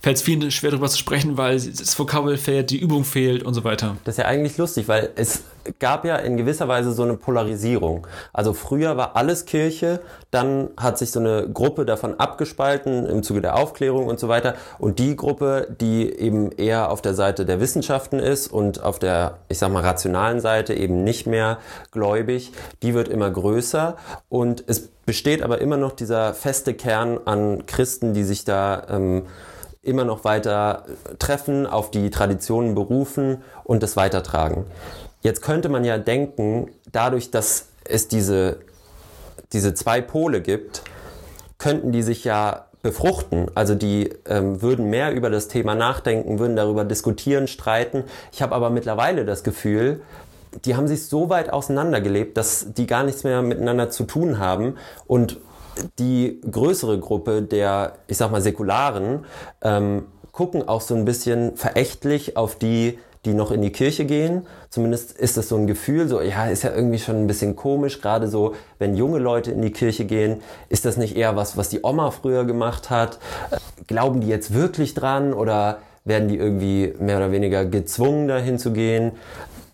[0.00, 3.54] fällt es vielen schwer darüber zu sprechen, weil das Vokabel fehlt, die Übung fehlt und
[3.54, 3.96] so weiter.
[4.04, 5.44] Das ist ja eigentlich lustig, weil es
[5.78, 8.06] gab ja in gewisser Weise so eine Polarisierung.
[8.32, 13.40] Also früher war alles Kirche, dann hat sich so eine Gruppe davon abgespalten im Zuge
[13.40, 14.54] der Aufklärung und so weiter.
[14.78, 19.38] Und die Gruppe, die eben eher auf der Seite der Wissenschaften ist und auf der,
[19.48, 21.58] ich sag mal, rationalen Seite eben nicht mehr
[21.90, 23.96] gläubig, die wird immer größer.
[24.28, 29.22] Und es besteht aber immer noch dieser feste Kern an Christen, die sich da ähm,
[29.86, 30.84] immer noch weiter
[31.18, 34.66] treffen, auf die Traditionen berufen und das weitertragen.
[35.22, 38.58] Jetzt könnte man ja denken, dadurch, dass es diese,
[39.52, 40.82] diese zwei Pole gibt,
[41.58, 43.50] könnten die sich ja befruchten.
[43.54, 48.04] Also die ähm, würden mehr über das Thema nachdenken, würden darüber diskutieren, streiten.
[48.32, 50.02] Ich habe aber mittlerweile das Gefühl,
[50.64, 54.76] die haben sich so weit auseinandergelebt, dass die gar nichts mehr miteinander zu tun haben
[55.06, 55.38] und
[55.98, 59.24] die größere Gruppe der, ich sag mal, Säkularen
[59.62, 64.46] ähm, gucken auch so ein bisschen verächtlich auf die, die noch in die Kirche gehen.
[64.70, 68.00] Zumindest ist das so ein Gefühl, so, ja, ist ja irgendwie schon ein bisschen komisch,
[68.00, 71.68] gerade so, wenn junge Leute in die Kirche gehen, ist das nicht eher was, was
[71.68, 73.18] die Oma früher gemacht hat?
[73.86, 78.72] Glauben die jetzt wirklich dran oder werden die irgendwie mehr oder weniger gezwungen, dahin zu
[78.72, 79.12] gehen?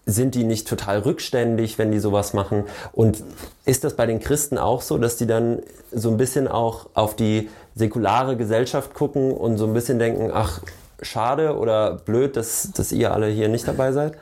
[0.07, 2.65] Sind die nicht total rückständig, wenn die sowas machen?
[2.93, 3.23] Und
[3.67, 5.61] ist das bei den Christen auch so, dass die dann
[5.93, 10.61] so ein bisschen auch auf die säkulare Gesellschaft gucken und so ein bisschen denken, ach,
[11.03, 14.15] schade oder blöd, dass, dass ihr alle hier nicht dabei seid?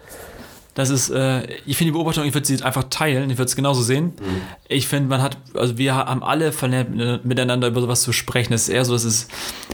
[0.74, 3.56] Das ist, äh, ich finde die Beobachtung, ich würde sie einfach teilen, ich würde es
[3.56, 4.12] genauso sehen.
[4.20, 4.42] Mhm.
[4.68, 8.52] Ich finde, man hat, also wir haben alle verlernt, miteinander über sowas zu sprechen.
[8.52, 9.28] Es ist eher so, dass es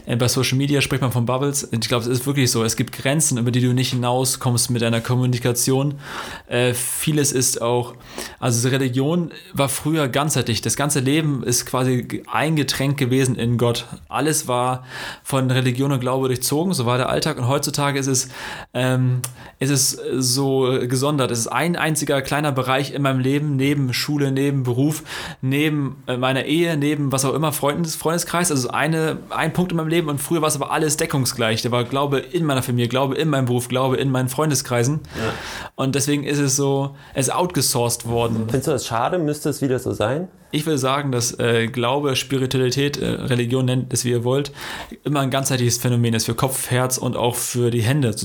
[0.07, 1.67] äh, bei Social Media spricht man von Bubbles.
[1.71, 2.63] Ich glaube, es ist wirklich so.
[2.63, 5.95] Es gibt Grenzen, über die du nicht hinauskommst mit deiner Kommunikation.
[6.47, 7.93] Äh, vieles ist auch,
[8.39, 10.61] also Religion war früher ganzheitlich.
[10.61, 13.85] Das ganze Leben ist quasi eingetränkt gewesen in Gott.
[14.09, 14.83] Alles war
[15.23, 17.37] von Religion und Glaube durchzogen, so war der Alltag.
[17.37, 18.29] Und heutzutage ist es,
[18.73, 19.21] ähm,
[19.59, 21.31] ist es so gesondert.
[21.31, 25.03] Es ist ein einziger kleiner Bereich in meinem Leben, neben Schule, neben Beruf,
[25.41, 28.51] neben äh, meiner Ehe, neben was auch immer, Freundes, Freundeskreis.
[28.51, 31.61] Also eine, ein Punkt in meinem Leben und früher war es aber alles deckungsgleich.
[31.61, 35.01] Da war Glaube in meiner Familie, Glaube in meinem Beruf, Glaube in meinen Freundeskreisen.
[35.15, 35.33] Ja.
[35.75, 38.45] Und deswegen ist es so, es ist outgesourced worden.
[38.47, 39.19] Findest du das schade?
[39.19, 40.27] Müsste es wieder so sein?
[40.51, 44.51] Ich will sagen, dass äh, Glaube, Spiritualität, äh, Religion nennt es wie ihr wollt,
[45.03, 48.15] immer ein ganzheitliches Phänomen ist für Kopf, Herz und auch für die Hände.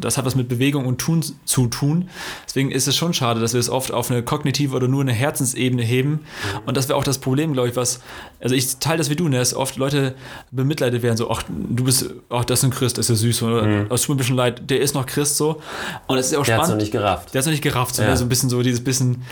[0.00, 2.08] Das hat was mit Bewegung und Tun zu tun.
[2.46, 5.12] Deswegen ist es schon schade, dass wir es oft auf eine kognitive oder nur eine
[5.12, 6.20] Herzensebene heben.
[6.64, 8.00] Und das wäre auch das Problem, glaube ich, was,
[8.40, 10.14] also ich teile das wie du, ne, dass oft Leute
[10.50, 13.42] bemitleidet werden, so, ach, du bist, ach, das ist ein Christ, das ist ja süß,
[13.42, 13.86] oder, mhm.
[13.90, 15.60] es tut mir ein bisschen leid, der ist noch Christ, so.
[16.06, 16.56] Und es ist auch der spannend.
[16.56, 17.34] Der hat es noch nicht gerafft.
[17.34, 18.08] Der hat es noch nicht gerafft, so, ja.
[18.08, 19.22] ne, so ein bisschen so dieses bisschen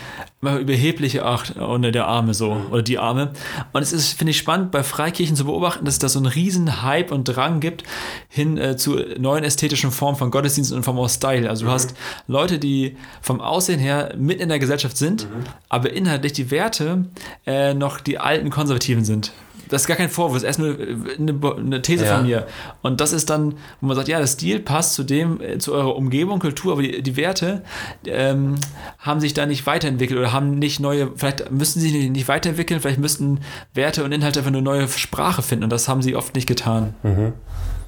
[0.43, 3.33] überhebliche, ach, und der Arme so, oder die Arme.
[3.73, 6.27] Und es ist, finde ich, spannend, bei Freikirchen zu beobachten, dass es da so einen
[6.27, 7.85] riesen Hype und Drang gibt
[8.29, 11.49] hin äh, zu neuen ästhetischen Formen von Gottesdiensten und vom Style.
[11.49, 11.75] Also du mhm.
[11.75, 11.95] hast
[12.27, 15.45] Leute, die vom Aussehen her mit in der Gesellschaft sind, mhm.
[15.69, 17.07] aber inhaltlich die Werte
[17.47, 19.33] äh, noch die alten Konservativen sind
[19.69, 22.17] das ist gar kein Vorwurf, das ist erst nur äh, eine, eine These ja.
[22.17, 22.47] von mir.
[22.83, 25.73] Und das ist dann, wo man sagt, ja, der Stil passt zu dem, äh, zu
[25.75, 27.63] eurer Umgebung, Kultur, aber die, die Werte
[28.07, 28.57] ähm,
[28.99, 32.81] haben sich da nicht weiterentwickelt oder haben nicht neue, vielleicht müssten sie sich nicht weiterentwickeln,
[32.81, 33.41] vielleicht müssten
[33.73, 36.95] Werte und Inhalte einfach eine neue Sprache finden und das haben sie oft nicht getan.
[37.03, 37.33] Mhm.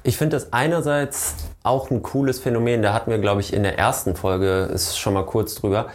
[0.07, 3.77] Ich finde das einerseits auch ein cooles Phänomen, da hatten wir, glaube ich, in der
[3.77, 5.87] ersten Folge ist schon mal kurz drüber,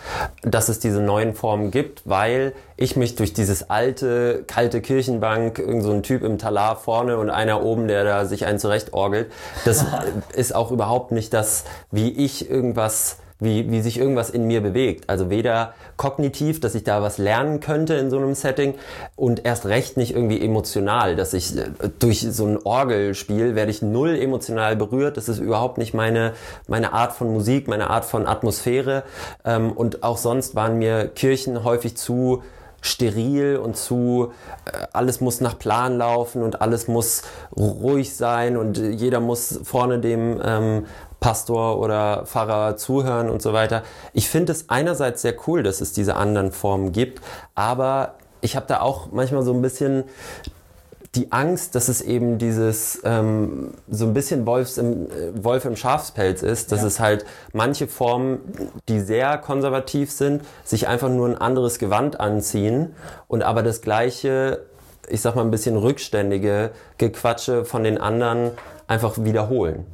[0.43, 5.83] dass es diese neuen Formen gibt, weil ich mich durch dieses alte, kalte Kirchenbank, irgend
[5.83, 9.33] so ein Typ im Talar vorne und einer oben, der da sich einen zurechtorgelt,
[9.65, 9.87] das
[10.35, 15.09] ist auch überhaupt nicht das, wie ich irgendwas wie, wie sich irgendwas in mir bewegt.
[15.09, 18.75] Also weder kognitiv, dass ich da was lernen könnte in so einem Setting
[19.17, 23.83] und erst recht nicht irgendwie emotional, dass ich äh, durch so ein Orgelspiel werde ich
[23.83, 25.17] null emotional berührt.
[25.17, 26.33] Das ist überhaupt nicht meine,
[26.69, 29.03] meine Art von Musik, meine Art von Atmosphäre.
[29.45, 32.43] Ähm, und auch sonst waren mir Kirchen häufig zu
[32.83, 34.33] steril und zu
[34.67, 37.23] äh, alles muss nach Plan laufen und alles muss
[37.57, 40.87] ruhig sein und jeder muss vorne dem ähm,
[41.23, 43.83] Pastor oder Pfarrer zuhören und so weiter.
[44.13, 47.23] Ich finde es einerseits sehr cool, dass es diese anderen Formen gibt,
[47.55, 50.05] aber ich habe da auch manchmal so ein bisschen
[51.15, 55.77] die Angst, dass es eben dieses ähm, so ein bisschen Wolfs im, äh, Wolf im
[55.77, 56.87] Schafspelz ist, dass ja.
[56.87, 58.41] es halt manche Formen,
[58.89, 62.95] die sehr konservativ sind, sich einfach nur ein anderes Gewand anziehen
[63.29, 64.65] und aber das gleiche,
[65.09, 68.53] ich sag mal ein bisschen rückständige Gequatsche von den anderen
[68.89, 69.87] einfach wiederholen.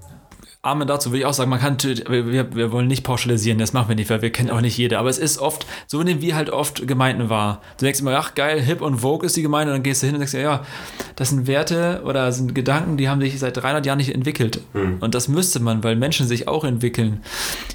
[0.61, 3.90] Amen dazu will ich auch sagen, man kann, wir, wir wollen nicht pauschalisieren, das machen
[3.90, 6.35] wir nicht, weil wir kennen auch nicht jede, aber es ist oft, so nehmen wir
[6.35, 7.62] halt oft Gemeinden wahr.
[7.79, 10.07] Du denkst immer, ach geil, hip und Vogue ist die Gemeinde und dann gehst du
[10.07, 10.66] hin und denkst, ja, ja,
[11.14, 14.61] das sind Werte oder sind Gedanken, die haben sich seit 300 Jahren nicht entwickelt.
[14.75, 14.97] Mhm.
[14.99, 17.21] Und das müsste man, weil Menschen sich auch entwickeln.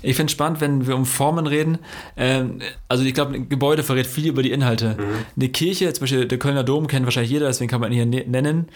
[0.02, 1.78] Ich finde es spannend, wenn wir um Formen reden,
[2.18, 4.98] ähm, also ich glaube, ein Gebäude verrät viel über die Inhalte.
[5.00, 5.04] Mhm.
[5.38, 8.06] Eine Kirche, zum Beispiel der Kölner Dom kennt wahrscheinlich jeder, deswegen kann man ihn hier
[8.06, 8.68] ne-, nennen,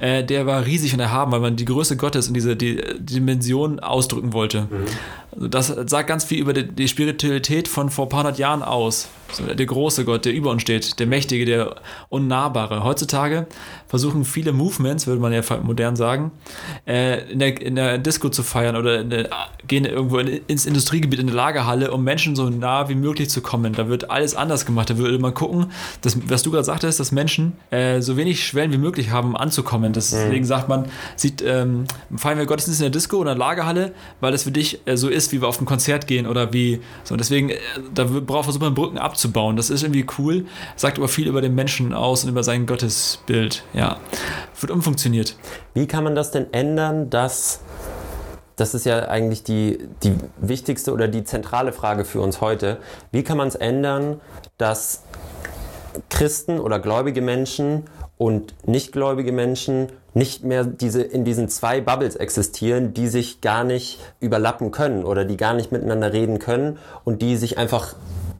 [0.00, 3.14] äh, der war riesig und erhaben, weil man die Größe Gottes und diese die, die
[3.14, 4.62] Dimension Vision ausdrücken wollte.
[4.62, 4.86] Mhm.
[5.32, 8.62] Also das sagt ganz viel über die, die Spiritualität von vor ein paar hundert Jahren
[8.62, 9.08] aus.
[9.32, 11.76] So der große Gott, der über uns steht, der Mächtige, der
[12.08, 12.84] Unnahbare.
[12.84, 13.46] Heutzutage
[13.88, 16.32] versuchen viele Movements, würde man ja modern sagen,
[16.86, 19.30] äh, in, der, in der Disco zu feiern oder der,
[19.66, 23.40] gehen irgendwo in, ins Industriegebiet, in eine Lagerhalle, um Menschen so nah wie möglich zu
[23.40, 23.72] kommen.
[23.72, 24.90] Da wird alles anders gemacht.
[24.90, 25.66] Da würde man gucken,
[26.02, 29.36] dass, was du gerade sagtest, dass Menschen äh, so wenig Schwellen wie möglich haben, um
[29.36, 29.92] anzukommen.
[29.92, 30.44] Deswegen mhm.
[30.44, 31.84] sagt man, sieht, ähm,
[32.16, 34.96] feiern wir Gottesdienst in der Disco oder in der Lagerhalle, weil das für dich äh,
[34.96, 37.16] so ist, wie wir auf ein Konzert gehen oder wie so.
[37.16, 37.56] Deswegen, äh,
[37.94, 39.21] da braucht versucht man Brücken abzubauen.
[39.56, 43.64] Das ist irgendwie cool, sagt aber viel über den Menschen aus und über sein Gottesbild.
[43.72, 43.98] Ja,
[44.60, 45.36] wird umfunktioniert.
[45.74, 47.60] Wie kann man das denn ändern, dass
[48.56, 52.76] das ist ja eigentlich die, die wichtigste oder die zentrale Frage für uns heute.
[53.10, 54.20] Wie kann man es ändern,
[54.58, 55.02] dass
[56.10, 57.84] Christen oder gläubige Menschen
[58.18, 63.98] und nichtgläubige Menschen nicht mehr diese, in diesen zwei Bubbles existieren, die sich gar nicht
[64.20, 67.96] überlappen können oder die gar nicht miteinander reden können und die sich einfach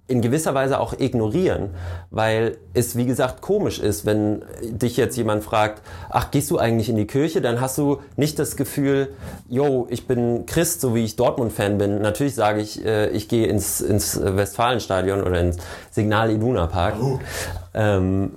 [0.09, 1.71] in gewisser Weise auch ignorieren,
[2.11, 6.89] weil es wie gesagt komisch ist, wenn dich jetzt jemand fragt, ach, gehst du eigentlich
[6.89, 7.41] in die Kirche?
[7.41, 9.15] Dann hast du nicht das Gefühl,
[9.49, 12.03] yo, ich bin Christ, so wie ich Dortmund-Fan bin.
[12.03, 15.57] Natürlich sage ich, äh, ich gehe ins, ins Westfalenstadion oder ins
[15.91, 16.97] Signal Iduna Park.
[17.01, 17.19] Oh.
[17.73, 18.33] Ähm,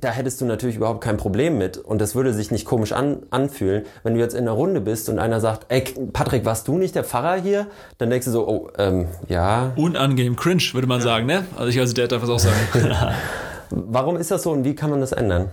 [0.00, 3.22] da hättest du natürlich überhaupt kein Problem mit und das würde sich nicht komisch an,
[3.30, 3.84] anfühlen.
[4.02, 5.82] Wenn du jetzt in einer Runde bist und einer sagt, ey,
[6.12, 7.66] Patrick, warst du nicht der Pfarrer hier?
[7.98, 9.72] Dann denkst du so, oh, ähm, ja.
[9.76, 11.04] Unangenehm, cringe, würde man ja.
[11.04, 11.44] sagen, ne?
[11.56, 12.56] Also ich als Dad darf es auch sagen.
[13.70, 15.50] Warum ist das so und wie kann man das ändern?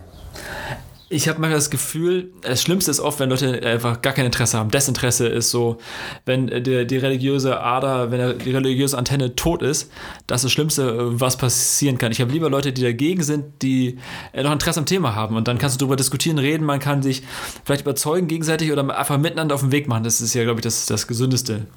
[1.10, 4.58] Ich habe manchmal das Gefühl, das Schlimmste ist oft, wenn Leute einfach gar kein Interesse
[4.58, 4.72] haben.
[4.72, 5.78] Desinteresse ist so,
[6.26, 9.90] wenn die, die religiöse Ader, wenn die religiöse Antenne tot ist,
[10.28, 12.12] das ist das Schlimmste, was passieren kann.
[12.12, 14.00] Ich habe lieber Leute, die dagegen sind, die
[14.34, 15.38] äh, noch Interesse am Thema haben.
[15.38, 17.24] Und dann kannst du darüber diskutieren, reden, man kann sich
[17.64, 20.04] vielleicht überzeugen gegenseitig oder einfach miteinander auf den Weg machen.
[20.04, 21.68] Das ist ja, glaube ich, das, das Gesündeste.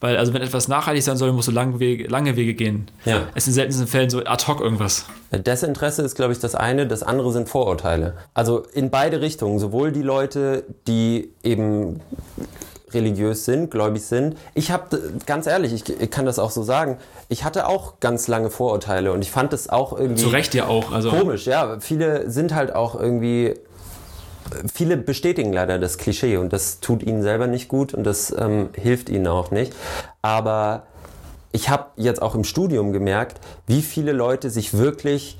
[0.00, 2.90] Weil, also wenn etwas nachhaltig sein soll, musst du lange Wege, lange Wege gehen.
[3.04, 3.26] Ja.
[3.34, 5.04] Es ist in seltensten Fällen so ad hoc irgendwas.
[5.30, 8.16] Desinteresse ist, glaube ich, das eine, das andere sind Vorurteile.
[8.32, 12.00] Also in beide Richtungen, sowohl die Leute, die eben
[12.94, 14.36] religiös sind, gläubig sind.
[14.54, 18.28] Ich habe, ganz ehrlich, ich, ich, kann das auch so sagen, ich hatte auch ganz
[18.28, 20.22] lange Vorurteile und ich fand es auch irgendwie.
[20.22, 20.92] Zu Recht ja auch.
[20.92, 21.10] Also.
[21.10, 21.80] Komisch, ja.
[21.80, 23.54] Viele sind halt auch irgendwie.
[24.72, 28.70] Viele bestätigen leider das Klischee und das tut ihnen selber nicht gut und das ähm,
[28.74, 29.74] hilft ihnen auch nicht.
[30.22, 30.84] Aber
[31.50, 35.38] ich habe jetzt auch im Studium gemerkt, wie viele Leute sich wirklich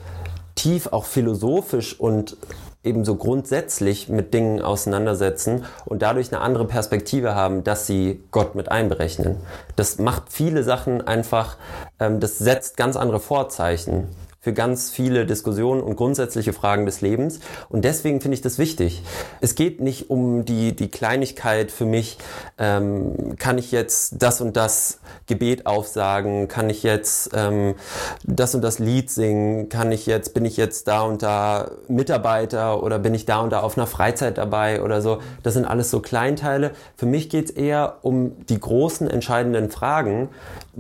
[0.57, 2.37] tief auch philosophisch und
[2.85, 8.71] ebenso grundsätzlich mit Dingen auseinandersetzen und dadurch eine andere Perspektive haben, dass sie Gott mit
[8.71, 9.37] einberechnen.
[9.77, 11.57] Das macht viele Sachen einfach,
[11.99, 14.09] ähm, das setzt ganz andere Vorzeichen
[14.41, 17.41] für ganz viele Diskussionen und grundsätzliche Fragen des Lebens.
[17.69, 19.03] Und deswegen finde ich das wichtig.
[19.41, 22.19] Es geht nicht um die, die Kleinigkeit für mich,
[22.57, 27.75] ähm, kann ich jetzt das und das Gebet aufsagen, kann ich jetzt ähm,
[28.23, 32.83] das und das Lied singen, kann ich jetzt, bin ich jetzt da und da Mitarbeiter
[32.83, 35.19] oder bin ich da und da auf einer Freizeit dabei oder so.
[35.43, 36.71] Das sind alles so Kleinteile.
[36.97, 40.29] Für mich geht es eher um die großen entscheidenden Fragen,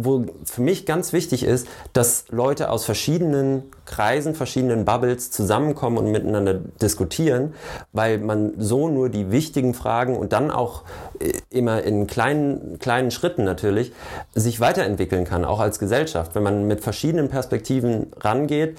[0.00, 6.12] wo für mich ganz wichtig ist, dass Leute aus verschiedenen Kreisen, verschiedenen Bubbles zusammenkommen und
[6.12, 7.54] miteinander diskutieren,
[7.92, 10.82] weil man so nur die wichtigen Fragen und dann auch
[11.18, 13.92] äh, immer in kleinen, kleinen Schritten natürlich
[14.34, 16.34] sich weiterentwickeln kann, auch als Gesellschaft.
[16.34, 18.78] Wenn man mit verschiedenen Perspektiven rangeht,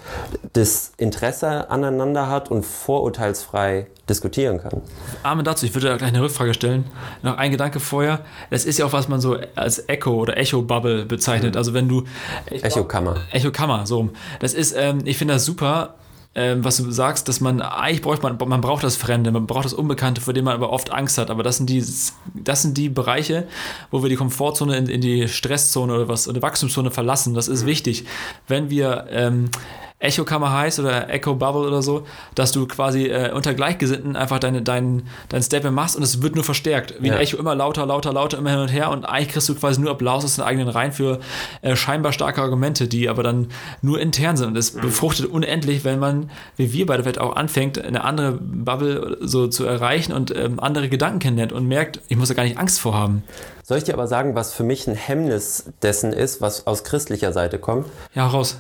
[0.54, 4.82] das Interesse aneinander hat und vorurteilsfrei diskutieren kann.
[5.24, 5.66] Amen dazu.
[5.66, 6.86] Ich würde da gleich eine Rückfrage stellen.
[7.22, 8.22] Noch ein Gedanke vorher.
[8.50, 11.54] Das ist ja auch, was man so als Echo oder Echo-Bubble bezeichnet.
[11.54, 11.58] Mhm.
[11.58, 12.04] Also wenn du...
[12.48, 13.18] Echo-Kammer.
[13.32, 14.10] Echo-Kammer, so.
[14.40, 15.96] Das ist, ähm, ich finde das super,
[16.36, 19.66] ähm, was du sagst, dass man, eigentlich braucht man, man braucht das Fremde, man braucht
[19.66, 21.32] das Unbekannte, vor dem man aber oft Angst hat.
[21.32, 21.84] Aber das sind die,
[22.36, 23.48] das sind die Bereiche,
[23.90, 27.34] wo wir die Komfortzone in, in die Stresszone oder was, oder Wachstumszone verlassen.
[27.34, 27.68] Das ist mhm.
[27.68, 28.06] wichtig.
[28.48, 29.50] Wenn wir ähm,
[30.00, 34.62] Echo-Kammer heißt oder Echo Bubble oder so, dass du quasi äh, unter Gleichgesinnten einfach deine,
[34.62, 36.96] dein, dein Statement machst und es wird nur verstärkt.
[37.00, 37.16] Wie ja.
[37.16, 39.82] ein Echo immer lauter, lauter, lauter, immer hin und her und eigentlich kriegst du quasi
[39.82, 41.20] nur Applaus aus den eigenen Reihen für
[41.62, 43.50] äh, scheinbar starke Argumente, die aber dann
[43.82, 44.48] nur intern sind.
[44.48, 44.82] Und es mhm.
[44.82, 49.66] befruchtet unendlich, wenn man, wie wir beide vielleicht auch anfängt, eine andere Bubble so zu
[49.66, 52.94] erreichen und ähm, andere Gedanken kennenlernt und merkt, ich muss da gar nicht Angst vor
[52.94, 53.24] haben.
[53.70, 57.34] Soll ich dir aber sagen, was für mich ein Hemmnis dessen ist, was aus christlicher
[57.34, 57.86] Seite kommt?
[58.16, 58.58] Ja, raus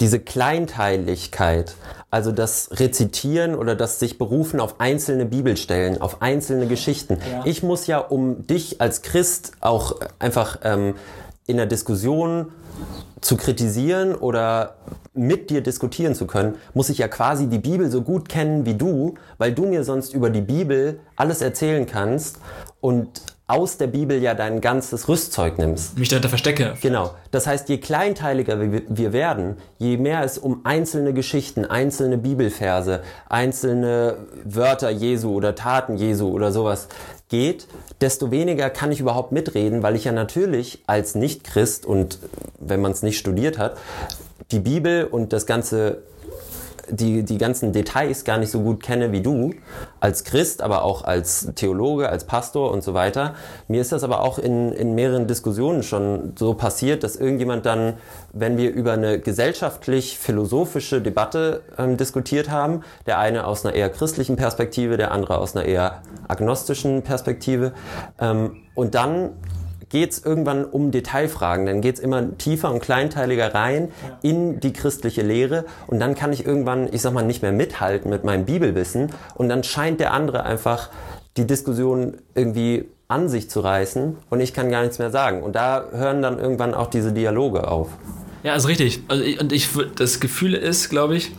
[0.00, 1.74] diese Kleinteiligkeit,
[2.10, 7.18] also das Rezitieren oder das sich berufen auf einzelne Bibelstellen, auf einzelne Geschichten.
[7.30, 7.42] Ja.
[7.44, 10.94] Ich muss ja, um dich als Christ auch einfach ähm,
[11.46, 12.52] in der Diskussion
[13.20, 14.76] zu kritisieren oder
[15.12, 18.74] mit dir diskutieren zu können, muss ich ja quasi die Bibel so gut kennen wie
[18.74, 22.38] du, weil du mir sonst über die Bibel alles erzählen kannst
[22.80, 25.98] und aus der Bibel ja dein ganzes Rüstzeug nimmst.
[25.98, 26.74] Mich dahinter verstecke.
[26.80, 27.14] Genau.
[27.30, 34.16] Das heißt, je kleinteiliger wir werden, je mehr es um einzelne Geschichten, einzelne Bibelverse, einzelne
[34.44, 36.88] Wörter Jesu oder Taten Jesu oder sowas
[37.28, 37.66] geht,
[38.00, 42.18] desto weniger kann ich überhaupt mitreden, weil ich ja natürlich als Nicht-Christ und
[42.58, 43.76] wenn man es nicht studiert hat,
[44.52, 46.02] die Bibel und das ganze
[46.90, 49.52] die, die ganzen Details gar nicht so gut kenne wie du,
[50.00, 53.34] als Christ, aber auch als Theologe, als Pastor und so weiter.
[53.68, 57.94] Mir ist das aber auch in, in mehreren Diskussionen schon so passiert, dass irgendjemand dann,
[58.32, 64.36] wenn wir über eine gesellschaftlich-philosophische Debatte ähm, diskutiert haben, der eine aus einer eher christlichen
[64.36, 67.72] Perspektive, der andere aus einer eher agnostischen Perspektive,
[68.20, 69.32] ähm, und dann
[69.90, 71.66] geht es irgendwann um Detailfragen.
[71.66, 73.88] Dann geht es immer tiefer und kleinteiliger rein
[74.22, 75.66] in die christliche Lehre.
[75.86, 79.10] Und dann kann ich irgendwann, ich sag mal, nicht mehr mithalten mit meinem Bibelwissen.
[79.34, 80.90] Und dann scheint der andere einfach
[81.36, 85.42] die Diskussion irgendwie an sich zu reißen und ich kann gar nichts mehr sagen.
[85.42, 87.88] Und da hören dann irgendwann auch diese Dialoge auf.
[88.44, 89.02] Ja, ist richtig.
[89.08, 91.32] Also ich, und ich, das Gefühl ist, glaube ich,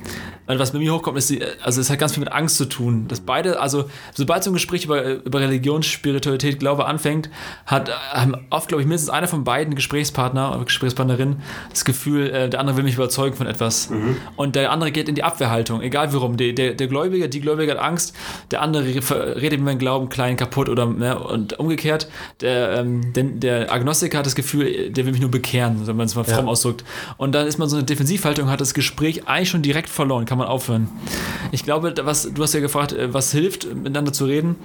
[0.51, 2.65] weil was bei mir hochkommt, ist, die, also es hat ganz viel mit Angst zu
[2.65, 3.07] tun.
[3.07, 7.29] Dass beide, also sobald so ein Gespräch über, über Religion, Spiritualität, Glaube anfängt,
[7.65, 11.37] hat haben oft, glaube ich, mindestens einer von beiden Gesprächspartner oder Gesprächspartnerin
[11.69, 13.91] das Gefühl, äh, der andere will mich überzeugen von etwas.
[13.91, 14.17] Mhm.
[14.35, 16.35] Und der andere geht in die Abwehrhaltung, egal warum.
[16.35, 18.13] Der, der, der Gläubige, die Gläubige hat Angst,
[18.51, 22.09] der andere redet mit meinem Glauben klein kaputt oder ne, und umgekehrt.
[22.41, 26.07] Der, ähm, der, der Agnostiker hat das Gefühl, der will mich nur bekehren, wenn man
[26.07, 26.51] es mal fromm ja.
[26.51, 26.83] ausdrückt.
[27.15, 30.37] Und dann ist man so eine Defensivhaltung, hat das Gespräch eigentlich schon direkt verloren, kann
[30.37, 30.89] man man aufhören?
[31.51, 34.56] Ich glaube, was, du hast ja gefragt, äh, was hilft, miteinander zu reden.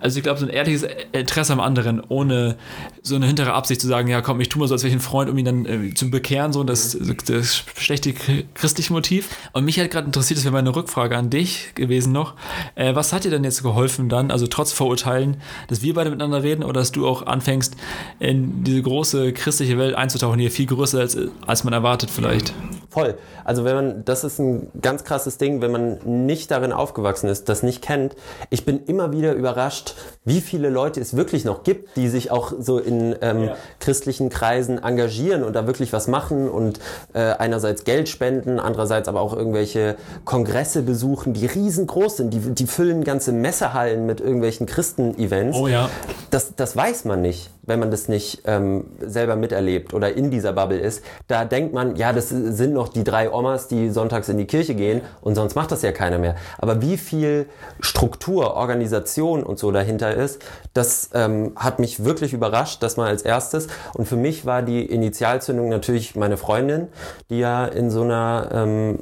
[0.00, 2.56] Also ich glaube, so ein ehrliches Interesse am anderen, ohne
[3.02, 4.96] so eine hintere Absicht zu sagen, ja komm, ich tue mal so, als wäre ich
[4.96, 8.12] ein Freund, um ihn dann äh, zu bekehren, so das, das schlechte
[8.54, 9.28] christliche Motiv.
[9.52, 12.34] Und mich hat gerade interessiert, das wäre meine Rückfrage an dich gewesen noch.
[12.74, 16.42] Äh, was hat dir denn jetzt geholfen dann, also trotz Vorurteilen, dass wir beide miteinander
[16.42, 17.76] reden oder dass du auch anfängst,
[18.18, 22.52] in diese große christliche Welt einzutauchen, die viel größer ist, als man erwartet vielleicht?
[22.90, 23.16] Voll.
[23.44, 27.48] Also wenn man, das ist ein ganz krasses Ding, wenn man nicht darin aufgewachsen ist,
[27.48, 28.16] das nicht kennt.
[28.50, 32.52] Ich bin immer wieder überrascht, wie viele Leute es wirklich noch gibt, die sich auch
[32.58, 33.56] so in ähm, ja.
[33.78, 36.80] christlichen Kreisen engagieren und da wirklich was machen und
[37.12, 42.34] äh, einerseits Geld spenden, andererseits aber auch irgendwelche Kongresse besuchen, die riesengroß sind.
[42.34, 45.56] Die, die füllen ganze Messehallen mit irgendwelchen Christen-Events.
[45.56, 45.88] Oh ja.
[46.30, 50.52] Das, das weiß man nicht, wenn man das nicht ähm, selber miterlebt oder in dieser
[50.52, 51.02] Bubble ist.
[51.28, 54.74] Da denkt man, ja, das sind noch die drei Omas, die sonntags in die Kirche
[54.74, 56.36] gehen und sonst macht das ja keiner mehr.
[56.58, 57.46] Aber wie viel
[57.80, 63.22] Struktur, Organisation und so dahinter ist, das ähm, hat mich wirklich überrascht, das mal als
[63.22, 63.68] erstes.
[63.94, 66.88] Und für mich war die Initialzündung natürlich meine Freundin,
[67.30, 68.98] die ja in so einer ähm,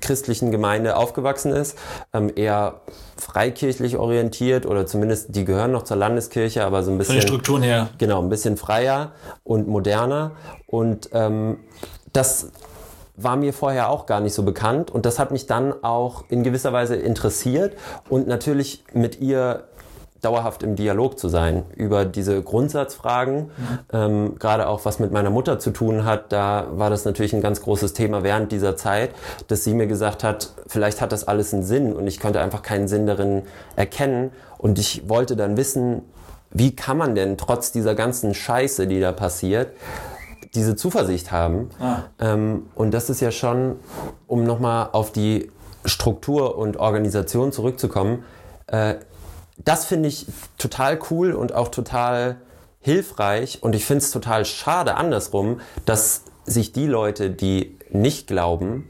[0.00, 1.78] christlichen Gemeinde aufgewachsen ist,
[2.12, 2.80] ähm, eher
[3.16, 7.28] freikirchlich orientiert oder zumindest die gehören noch zur Landeskirche, aber so ein bisschen von den
[7.28, 9.12] Strukturen her genau ein bisschen freier
[9.44, 10.32] und moderner
[10.66, 11.58] und ähm,
[12.12, 12.50] das
[13.24, 16.42] war mir vorher auch gar nicht so bekannt und das hat mich dann auch in
[16.42, 17.76] gewisser Weise interessiert
[18.08, 19.64] und natürlich mit ihr
[20.22, 23.78] dauerhaft im Dialog zu sein über diese Grundsatzfragen, mhm.
[23.92, 27.42] ähm, gerade auch was mit meiner Mutter zu tun hat, da war das natürlich ein
[27.42, 29.10] ganz großes Thema während dieser Zeit,
[29.48, 32.62] dass sie mir gesagt hat, vielleicht hat das alles einen Sinn und ich konnte einfach
[32.62, 33.42] keinen Sinn darin
[33.74, 36.02] erkennen und ich wollte dann wissen,
[36.50, 39.72] wie kann man denn trotz dieser ganzen Scheiße, die da passiert,
[40.54, 41.70] diese Zuversicht haben.
[41.80, 42.02] Ah.
[42.18, 43.76] Ähm, und das ist ja schon,
[44.26, 45.50] um nochmal auf die
[45.84, 48.24] Struktur und Organisation zurückzukommen,
[48.66, 48.96] äh,
[49.58, 50.26] das finde ich
[50.58, 52.36] total cool und auch total
[52.80, 53.62] hilfreich.
[53.62, 58.88] Und ich finde es total schade andersrum, dass sich die Leute, die nicht glauben,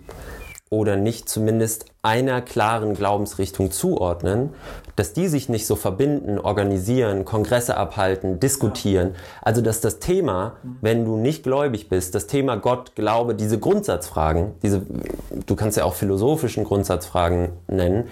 [0.73, 4.55] oder nicht zumindest einer klaren Glaubensrichtung zuordnen,
[4.97, 9.15] dass die sich nicht so verbinden, organisieren, Kongresse abhalten, diskutieren.
[9.41, 14.53] Also dass das Thema, wenn du nicht gläubig bist, das Thema Gott, Glaube, diese Grundsatzfragen,
[14.63, 14.83] diese,
[15.47, 18.09] du kannst ja auch philosophischen Grundsatzfragen nennen,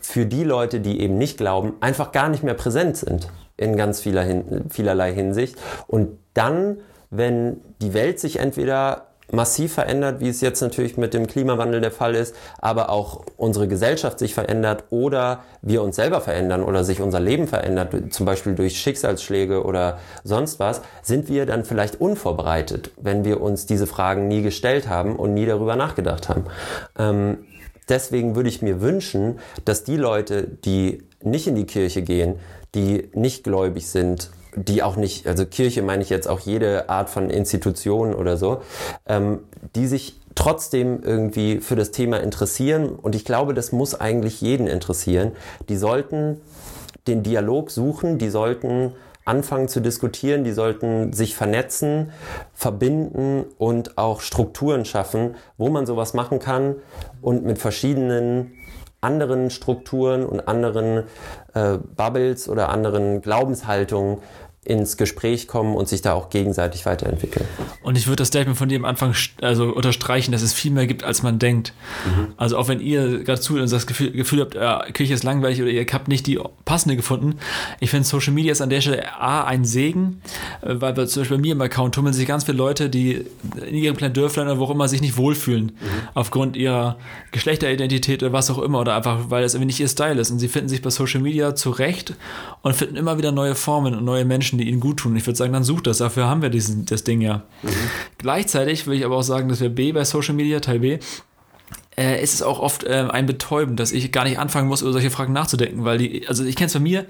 [0.00, 4.00] für die Leute, die eben nicht glauben, einfach gar nicht mehr präsent sind in ganz
[4.00, 4.26] vieler,
[4.70, 5.56] vielerlei Hinsicht.
[5.86, 6.78] Und dann,
[7.10, 11.90] wenn die Welt sich entweder massiv verändert, wie es jetzt natürlich mit dem Klimawandel der
[11.90, 17.00] Fall ist, aber auch unsere Gesellschaft sich verändert oder wir uns selber verändern oder sich
[17.00, 22.90] unser Leben verändert, zum Beispiel durch Schicksalsschläge oder sonst was, sind wir dann vielleicht unvorbereitet,
[23.00, 26.44] wenn wir uns diese Fragen nie gestellt haben und nie darüber nachgedacht haben.
[26.98, 27.38] Ähm,
[27.88, 32.36] deswegen würde ich mir wünschen, dass die Leute, die nicht in die Kirche gehen,
[32.74, 37.10] die nicht gläubig sind, die auch nicht, also Kirche meine ich jetzt auch jede Art
[37.10, 38.62] von Institution oder so,
[39.06, 39.40] ähm,
[39.74, 42.90] die sich trotzdem irgendwie für das Thema interessieren.
[42.90, 45.32] Und ich glaube, das muss eigentlich jeden interessieren.
[45.68, 46.40] Die sollten
[47.06, 48.92] den Dialog suchen, die sollten
[49.24, 52.10] anfangen zu diskutieren, die sollten sich vernetzen,
[52.54, 56.76] verbinden und auch Strukturen schaffen, wo man sowas machen kann
[57.20, 58.52] und mit verschiedenen
[59.00, 61.04] anderen Strukturen und anderen
[61.54, 64.18] äh, Bubbles oder anderen Glaubenshaltungen
[64.62, 67.46] ins Gespräch kommen und sich da auch gegenseitig weiterentwickeln.
[67.82, 70.86] Und ich würde das Statement von dir am Anfang also unterstreichen, dass es viel mehr
[70.86, 71.72] gibt, als man denkt.
[72.04, 72.34] Mhm.
[72.36, 75.62] Also auch wenn ihr gerade zu und das Gefühl, Gefühl habt, äh, Kirche ist langweilig
[75.62, 77.38] oder ihr habt nicht die passende gefunden.
[77.80, 80.20] Ich finde Social Media ist an der Stelle A, ein Segen,
[80.60, 83.24] äh, weil zum Beispiel bei mir im Account tummeln sich ganz viele Leute, die
[83.66, 86.08] in ihrem kleinen Dörflein oder wo auch immer sich nicht wohlfühlen, mhm.
[86.12, 86.98] aufgrund ihrer
[87.32, 90.30] Geschlechteridentität oder was auch immer oder einfach, weil das irgendwie nicht ihr Style ist.
[90.30, 92.14] Und sie finden sich bei Social Media zurecht
[92.60, 95.16] und finden immer wieder neue Formen und neue Menschen, die ihnen gut tun.
[95.16, 95.98] Ich würde sagen, dann sucht das.
[95.98, 97.44] Dafür haben wir diesen, das Ding ja.
[97.62, 97.68] Mhm.
[98.18, 100.98] Gleichzeitig will ich aber auch sagen, dass wir B bei Social Media, Teil B,
[101.96, 104.92] äh, ist es auch oft äh, ein Betäuben, dass ich gar nicht anfangen muss, über
[104.92, 107.06] solche Fragen nachzudenken, weil die, also ich kenne es von mir,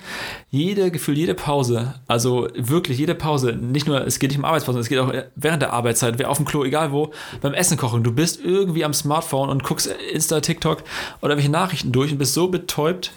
[0.50, 4.78] jede Gefühl, jede Pause, also wirklich jede Pause, nicht nur, es geht nicht um Arbeitspause,
[4.78, 8.02] es geht auch während der Arbeitszeit, wer auf dem Klo, egal wo, beim Essen kochen,
[8.02, 10.82] du bist irgendwie am Smartphone und guckst Insta, TikTok
[11.20, 13.12] oder welche Nachrichten durch und bist so betäubt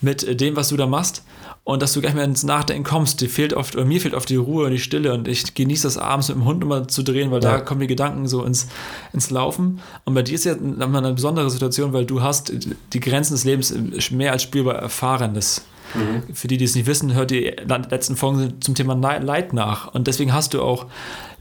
[0.00, 1.24] mit dem, was du da machst
[1.64, 3.20] und dass du gar nicht mehr ins Nachdenken kommst.
[3.20, 5.84] Dir fehlt oft, oder mir fehlt oft die Ruhe und die Stille und ich genieße
[5.84, 7.52] das abends mit dem Hund immer zu drehen, weil ja.
[7.52, 8.66] da kommen die Gedanken so ins,
[9.12, 9.80] ins Laufen.
[10.04, 10.54] Und bei dir ist ja
[10.92, 12.52] nochmal eine besondere Situation, weil du hast
[12.92, 13.74] die Grenzen des Lebens
[14.10, 15.34] mehr als spürbar erfahren.
[15.34, 15.62] Das
[15.94, 16.34] Mhm.
[16.34, 17.54] Für die, die es nicht wissen, hört die
[17.90, 19.92] letzten Folgen zum Thema Leid nach.
[19.94, 20.86] Und deswegen hast du auch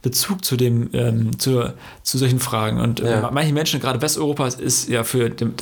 [0.01, 2.79] Bezug zu dem, ähm, zu, zu solchen Fragen.
[2.79, 3.29] Und äh, ja.
[3.31, 5.53] manche Menschen, gerade Westeuropas, ist ja für den,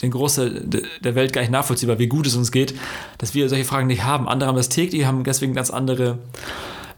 [0.00, 0.62] den Großteil
[1.00, 2.74] der Welt gar nicht nachvollziehbar, wie gut es uns geht,
[3.18, 4.28] dass wir solche Fragen nicht haben.
[4.28, 6.18] Andere haben das täglich, haben deswegen ganz andere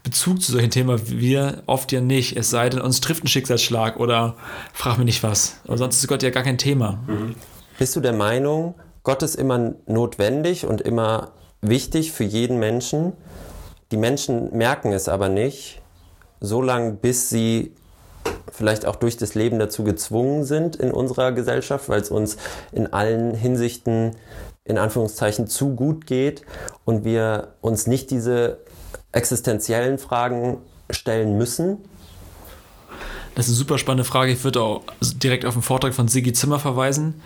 [0.02, 2.36] Bezug zu solchen Themen, wir oft ja nicht.
[2.36, 4.36] Es sei denn, uns trifft ein Schicksalsschlag oder
[4.72, 5.60] frag mich nicht was.
[5.66, 7.00] Aber sonst ist Gott ja gar kein Thema.
[7.06, 7.34] Mhm.
[7.78, 13.12] Bist du der Meinung, Gott ist immer notwendig und immer wichtig für jeden Menschen?
[13.90, 15.80] Die Menschen merken es aber nicht,
[16.40, 17.74] so lange bis sie
[18.52, 22.36] vielleicht auch durch das Leben dazu gezwungen sind in unserer Gesellschaft, weil es uns
[22.72, 24.16] in allen Hinsichten
[24.64, 26.42] in Anführungszeichen zu gut geht
[26.84, 28.58] und wir uns nicht diese
[29.12, 30.58] existenziellen Fragen
[30.90, 31.78] stellen müssen?
[33.34, 34.32] Das ist eine super spannende Frage.
[34.32, 37.20] Ich würde auch direkt auf den Vortrag von Sigi Zimmer verweisen.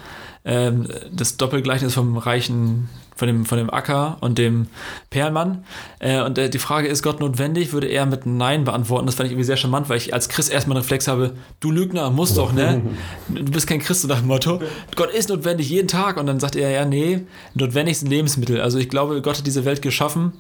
[0.44, 4.66] Ähm, das Doppelgleichnis vom reichen von dem, von dem Acker und dem
[5.10, 5.64] Perlmann.
[6.00, 9.06] Äh, und äh, die Frage, ist Gott notwendig, würde er mit Nein beantworten.
[9.06, 11.70] Das fand ich irgendwie sehr charmant, weil ich als Christ erstmal einen Reflex habe, du
[11.70, 12.82] Lügner, musst doch, ne?
[13.28, 14.60] Du bist kein Christ nach dem Motto.
[14.96, 16.16] Gott ist notwendig jeden Tag.
[16.16, 17.20] Und dann sagt er, ja, nee,
[17.54, 18.60] notwendig sind Lebensmittel.
[18.60, 20.32] Also ich glaube, Gott hat diese Welt geschaffen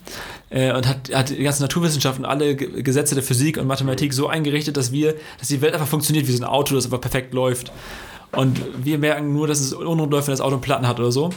[0.50, 4.76] äh, und hat, hat die ganzen Naturwissenschaften, alle Gesetze der Physik und Mathematik so eingerichtet,
[4.76, 7.70] dass wir, dass die Welt einfach funktioniert wie so ein Auto, das einfach perfekt läuft.
[8.36, 11.30] Und wir merken nur, dass es läuft, wenn das Auto Platten hat oder so.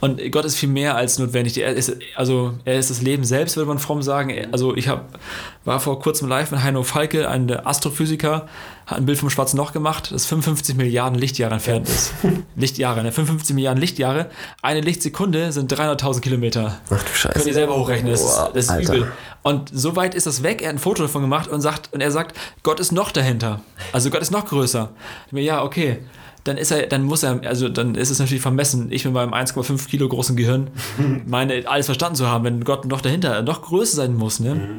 [0.00, 1.58] Und Gott ist viel mehr als notwendig.
[1.58, 4.32] Er ist, also, er ist das Leben selbst, würde man fromm sagen.
[4.52, 5.18] Also, ich hab,
[5.64, 8.46] war vor kurzem live mit Heino Falke, ein Astrophysiker,
[8.86, 12.14] hat ein Bild vom Schwarzen Loch gemacht, das 55 Milliarden Lichtjahre entfernt ist.
[12.56, 13.10] Lichtjahre, ne?
[13.10, 14.30] 55 Milliarden Lichtjahre.
[14.62, 16.78] Eine Lichtsekunde sind 300.000 Kilometer.
[16.88, 17.34] Ach du Scheiße.
[17.34, 19.12] Könnt ihr selber hochrechnen, das ist, das ist übel.
[19.46, 20.60] Und so weit ist das weg.
[20.60, 23.60] Er hat ein Foto davon gemacht und sagt, und er sagt, Gott ist noch dahinter.
[23.92, 24.90] Also Gott ist noch größer.
[25.30, 25.98] Ja, okay
[26.46, 29.34] dann ist er, dann muss er, also dann ist es natürlich vermessen, ich mit meinem
[29.34, 30.70] 1,5 Kilo großen Gehirn
[31.26, 34.38] meine alles verstanden zu haben, wenn Gott noch dahinter noch größer sein muss.
[34.38, 34.54] Ne?
[34.54, 34.78] Mhm.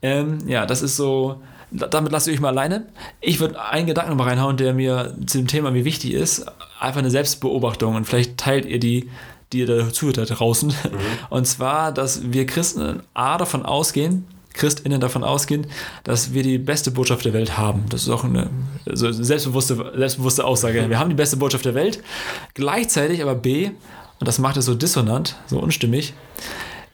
[0.00, 1.42] Ähm, ja, das ist so.
[1.70, 2.86] Damit lasse ich euch mal alleine.
[3.20, 6.44] Ich würde einen Gedanken mal reinhauen, der mir zu dem Thema mir wichtig ist.
[6.78, 9.08] Einfach eine Selbstbeobachtung und vielleicht teilt ihr die,
[9.52, 10.68] die ihr da zuhört da draußen.
[10.68, 10.98] Mhm.
[11.30, 15.66] Und zwar, dass wir Christen A davon ausgehen, ChristInnen davon ausgehen,
[16.04, 17.84] dass wir die beste Botschaft der Welt haben.
[17.88, 18.50] Das ist auch eine
[18.86, 20.88] also selbstbewusste, selbstbewusste Aussage.
[20.88, 22.02] Wir haben die beste Botschaft der Welt.
[22.54, 23.70] Gleichzeitig aber B,
[24.20, 26.14] und das macht es so dissonant, so unstimmig,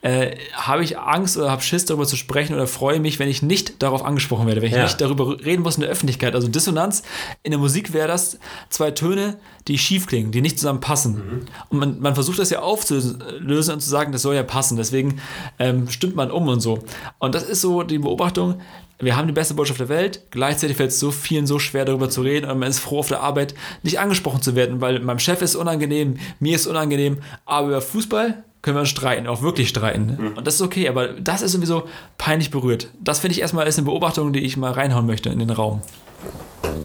[0.03, 3.42] äh, habe ich Angst oder habe Schiss darüber zu sprechen oder freue mich, wenn ich
[3.42, 4.84] nicht darauf angesprochen werde, wenn ich ja.
[4.84, 6.34] nicht darüber reden muss in der Öffentlichkeit.
[6.34, 7.03] Also Dissonanz
[7.42, 8.38] in der Musik wäre das
[8.70, 11.14] zwei Töne, die schief klingen, die nicht zusammen passen.
[11.14, 11.46] Mhm.
[11.70, 14.76] Und man, man, versucht das ja aufzulösen und zu sagen, das soll ja passen.
[14.76, 15.20] Deswegen
[15.59, 16.78] ähm, stimmt man um und so.
[17.18, 18.61] Und das ist so die Beobachtung,
[19.01, 22.11] wir haben die beste Botschaft der Welt, gleichzeitig fällt es so vielen so schwer darüber
[22.11, 25.20] zu reden und man ist froh auf der Arbeit nicht angesprochen zu werden, weil meinem
[25.20, 29.69] Chef ist unangenehm, mir ist unangenehm, aber über Fußball können wir uns streiten, auch wirklich
[29.69, 30.17] streiten.
[30.19, 30.39] Mhm.
[30.39, 31.85] Und das ist okay, aber das ist sowieso
[32.17, 32.89] peinlich berührt.
[33.01, 35.83] Das finde ich erstmal ist eine Beobachtung, die ich mal reinhauen möchte in den Raum.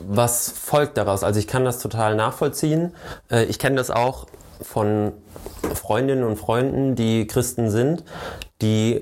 [0.07, 1.23] Was folgt daraus?
[1.23, 2.93] Also ich kann das total nachvollziehen.
[3.31, 4.27] Äh, ich kenne das auch
[4.61, 5.13] von
[5.75, 8.03] Freundinnen und Freunden, die Christen sind,
[8.61, 9.01] die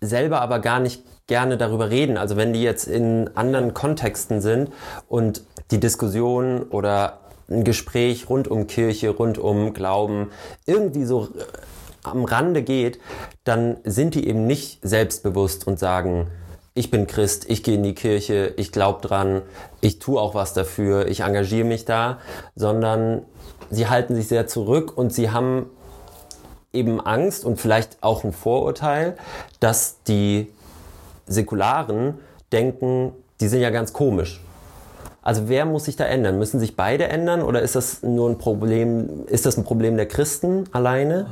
[0.00, 2.16] selber aber gar nicht gerne darüber reden.
[2.16, 4.70] Also wenn die jetzt in anderen Kontexten sind
[5.08, 7.20] und die Diskussion oder
[7.50, 10.30] ein Gespräch rund um Kirche, rund um Glauben
[10.66, 11.28] irgendwie so
[12.02, 12.98] am Rande geht,
[13.44, 16.28] dann sind die eben nicht selbstbewusst und sagen,
[16.74, 19.42] ich bin Christ, ich gehe in die Kirche, ich glaube dran,
[19.80, 22.18] ich tue auch was dafür, ich engagiere mich da,
[22.54, 23.22] sondern
[23.68, 25.66] sie halten sich sehr zurück und sie haben
[26.72, 29.16] eben Angst und vielleicht auch ein Vorurteil,
[29.58, 30.52] dass die
[31.26, 32.14] Säkularen
[32.52, 34.40] denken, die sind ja ganz komisch.
[35.22, 36.38] Also wer muss sich da ändern?
[36.38, 40.06] Müssen sich beide ändern oder ist das nur ein Problem, ist das ein Problem der
[40.06, 41.26] Christen alleine?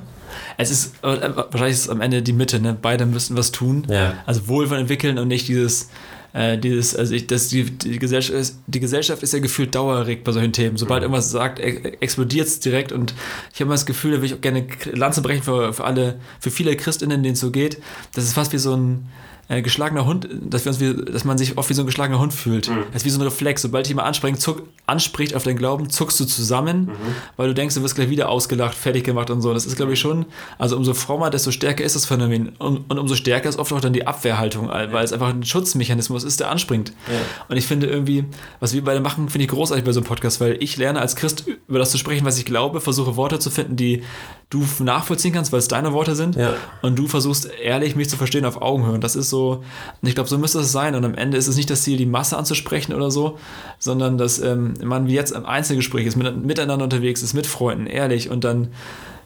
[0.56, 2.76] Es ist äh, wahrscheinlich ist es am Ende die Mitte, ne?
[2.80, 3.86] Beide müssen was tun.
[3.88, 4.14] Ja.
[4.26, 5.90] Also Wohlwollen entwickeln und nicht dieses,
[6.32, 10.22] äh, dieses, also ich, das, die, die, Gesellschaft ist, die Gesellschaft ist ja gefühlt dauerregt
[10.24, 10.76] bei solchen Themen.
[10.76, 11.04] Sobald mhm.
[11.04, 13.14] irgendwas sagt, explodiert es direkt und
[13.54, 16.20] ich habe mal das Gefühl, da will ich auch gerne Lanze brechen für, für alle,
[16.38, 17.80] für viele Christinnen, denen es so geht.
[18.14, 19.08] Das ist fast wie so ein
[19.48, 22.18] äh, geschlagener Hund, dass, wir uns wie, dass man sich oft wie so ein geschlagener
[22.18, 22.68] Hund fühlt.
[22.68, 22.84] Mhm.
[22.92, 23.62] Das ist wie so ein Reflex.
[23.62, 26.92] Sobald jemand anspricht, zuck, anspricht auf deinen Glauben, zuckst du zusammen, mhm.
[27.36, 29.54] weil du denkst, du wirst gleich wieder ausgelacht, fertig gemacht und so.
[29.54, 30.26] Das ist, glaube ich, schon,
[30.58, 32.50] also umso frommer, desto stärker ist das Phänomen.
[32.58, 36.24] Und, und umso stärker ist oft auch dann die Abwehrhaltung, weil es einfach ein Schutzmechanismus
[36.24, 36.92] ist, der anspringt.
[37.06, 37.18] Ja.
[37.48, 38.24] Und ich finde irgendwie,
[38.60, 41.14] was wir beide machen, finde ich großartig bei so einem Podcast, weil ich lerne als
[41.14, 44.02] Christ über das zu sprechen, was ich glaube, versuche Worte zu finden, die
[44.48, 46.36] du nachvollziehen kannst, weil es deine Worte sind.
[46.36, 46.54] Ja.
[46.80, 48.92] Und du versuchst ehrlich, mich zu verstehen auf Augenhöhe.
[48.92, 49.64] Und das ist so,
[50.02, 50.94] ich glaube, so müsste es sein.
[50.94, 53.38] Und am Ende ist es nicht das Ziel, die Masse anzusprechen oder so,
[53.78, 57.86] sondern dass ähm, man wie jetzt im Einzelgespräch ist, mit, miteinander unterwegs ist, mit Freunden,
[57.86, 58.68] ehrlich und dann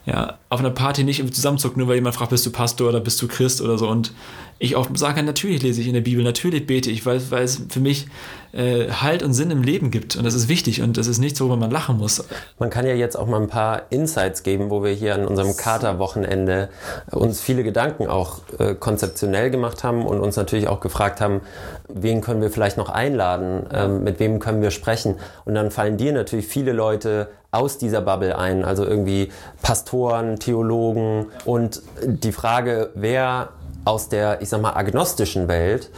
[0.05, 3.21] ja, auf einer Party nicht zusammenzuckt, nur weil jemand fragt, bist du Pastor oder bist
[3.21, 3.87] du Christ oder so.
[3.87, 4.13] Und
[4.57, 7.63] ich auch sage, natürlich lese ich in der Bibel, natürlich bete ich, weil, weil es
[7.69, 8.07] für mich
[8.51, 10.15] äh, Halt und Sinn im Leben gibt.
[10.15, 12.23] Und das ist wichtig und das ist nichts, worüber man lachen muss.
[12.59, 15.55] Man kann ja jetzt auch mal ein paar Insights geben, wo wir hier an unserem
[15.55, 16.69] Katerwochenende
[17.11, 21.41] uns viele Gedanken auch äh, konzeptionell gemacht haben und uns natürlich auch gefragt haben,
[21.87, 25.15] wen können wir vielleicht noch einladen, ähm, mit wem können wir sprechen.
[25.45, 29.29] Und dann fallen dir natürlich viele Leute aus dieser Bubble ein, also irgendwie
[29.61, 33.49] Pastoren, Theologen und die Frage, wer
[33.83, 35.89] aus der, ich sag mal, agnostischen Welt,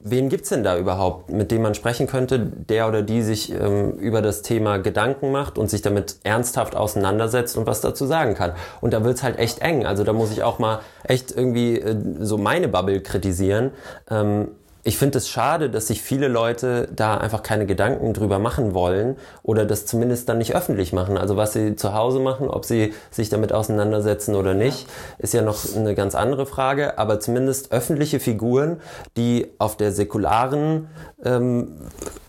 [0.00, 3.92] wen gibt's denn da überhaupt, mit dem man sprechen könnte, der oder die sich ähm,
[3.92, 8.52] über das Thema Gedanken macht und sich damit ernsthaft auseinandersetzt und was dazu sagen kann.
[8.80, 9.84] Und da wird's halt echt eng.
[9.84, 13.72] Also da muss ich auch mal echt irgendwie äh, so meine Bubble kritisieren.
[14.10, 14.48] Ähm,
[14.86, 19.16] ich finde es schade, dass sich viele Leute da einfach keine Gedanken drüber machen wollen
[19.42, 21.18] oder das zumindest dann nicht öffentlich machen.
[21.18, 24.86] Also was sie zu Hause machen, ob sie sich damit auseinandersetzen oder nicht,
[25.18, 26.98] ist ja noch eine ganz andere Frage.
[26.98, 28.80] Aber zumindest öffentliche Figuren,
[29.16, 30.86] die auf der säkularen
[31.24, 31.78] ähm,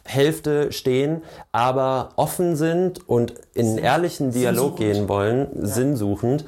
[0.04, 5.68] Hälfte stehen, aber offen sind und in einen ehrlichen Dialog gehen wollen, ja.
[5.68, 6.44] sinnsuchend,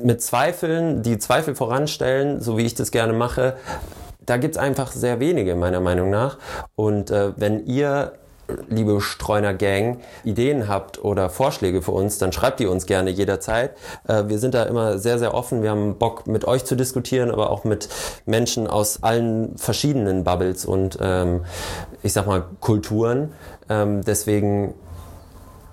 [0.00, 3.56] mit Zweifeln, die Zweifel voranstellen, so wie ich das gerne mache,
[4.30, 6.38] da gibt es einfach sehr wenige, meiner Meinung nach.
[6.76, 8.12] Und äh, wenn ihr
[8.68, 13.72] liebe Streuner Gang, Ideen habt oder Vorschläge für uns, dann schreibt die uns gerne jederzeit.
[14.06, 15.62] Äh, wir sind da immer sehr, sehr offen.
[15.62, 17.88] Wir haben Bock, mit euch zu diskutieren, aber auch mit
[18.24, 21.44] Menschen aus allen verschiedenen Bubbles und ähm,
[22.02, 23.32] ich sag mal Kulturen.
[23.68, 24.74] Ähm, deswegen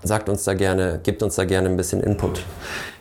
[0.07, 2.41] sagt uns da gerne, gibt uns da gerne ein bisschen Input.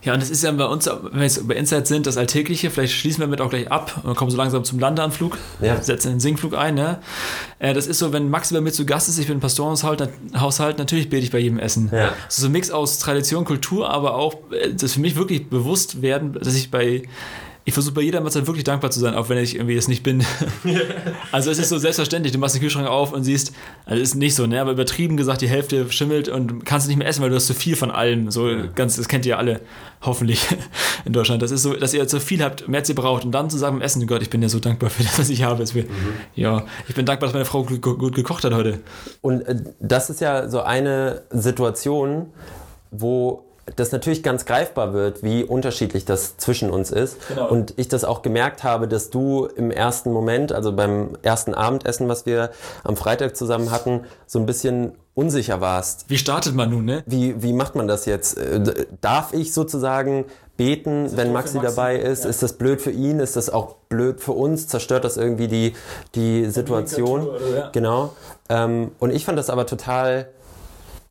[0.03, 2.71] Ja, und das ist ja bei uns, wenn wir jetzt bei Insight sind, das Alltägliche,
[2.71, 5.83] vielleicht schließen wir damit auch gleich ab und kommen so langsam zum Landeanflug, ja.
[5.83, 6.77] setzen den Singflug ein.
[6.77, 6.99] Ne?
[7.59, 10.79] Äh, das ist so, wenn Maxi bei mir zu Gast ist, ich bin Pastorenhaushalt, Haushalt,
[10.79, 11.91] natürlich bete ich bei jedem Essen.
[11.93, 12.13] Ja.
[12.27, 15.49] Das ist so ein Mix aus Tradition, Kultur, aber auch, äh, das für mich wirklich
[15.49, 17.03] bewusst werden, dass ich bei
[17.69, 20.05] ich versuche bei jeder Mahlzeit wirklich dankbar zu sein, auch wenn ich irgendwie es nicht
[20.05, 20.25] bin.
[21.33, 23.53] also es ist so selbstverständlich, du machst den Kühlschrank auf und siehst,
[23.87, 27.09] also ist nicht so, ne, aber übertrieben gesagt, die Hälfte schimmelt und kannst nicht mehr
[27.09, 28.31] essen, weil du hast zu viel von allem.
[28.31, 29.61] So ganz, das kennt ihr alle,
[30.01, 30.47] hoffentlich
[31.05, 31.43] in Deutschland.
[31.43, 33.25] Das ist so, dass ihr zu viel habt, mehr als ihr braucht.
[33.25, 35.29] Und dann zu sagen beim Essen, Gott, ich bin ja so dankbar für das, was
[35.29, 35.65] ich habe.
[35.65, 35.87] Mhm.
[36.37, 38.79] Ja, ich bin dankbar, dass meine Frau gut, gut gekocht hat heute.
[39.23, 42.27] Und äh, das ist ja so eine Situation,
[42.93, 43.43] wo
[43.75, 47.17] das natürlich ganz greifbar wird, wie unterschiedlich das zwischen uns ist.
[47.29, 47.49] Genau.
[47.49, 52.09] Und ich das auch gemerkt habe, dass du im ersten Moment, also beim ersten Abendessen,
[52.09, 52.51] was wir
[52.85, 56.09] am Freitag zusammen hatten, so ein bisschen unsicher warst.
[56.09, 57.03] Wie startet man nun, ne?
[57.07, 58.39] Wie, wie macht man das jetzt?
[58.39, 62.25] Äh, darf ich sozusagen beten, wenn Maxi, Maxi, dabei ist?
[62.25, 62.31] Ja.
[62.31, 63.19] Ist das blöd für ihn?
[63.19, 64.69] Ist das auch blöd für uns?
[64.69, 65.73] Zerstört das irgendwie die,
[66.15, 67.27] die Situation?
[67.29, 67.69] Oder, ja.
[67.71, 68.15] Genau.
[68.49, 70.29] Ähm, und ich fand das aber total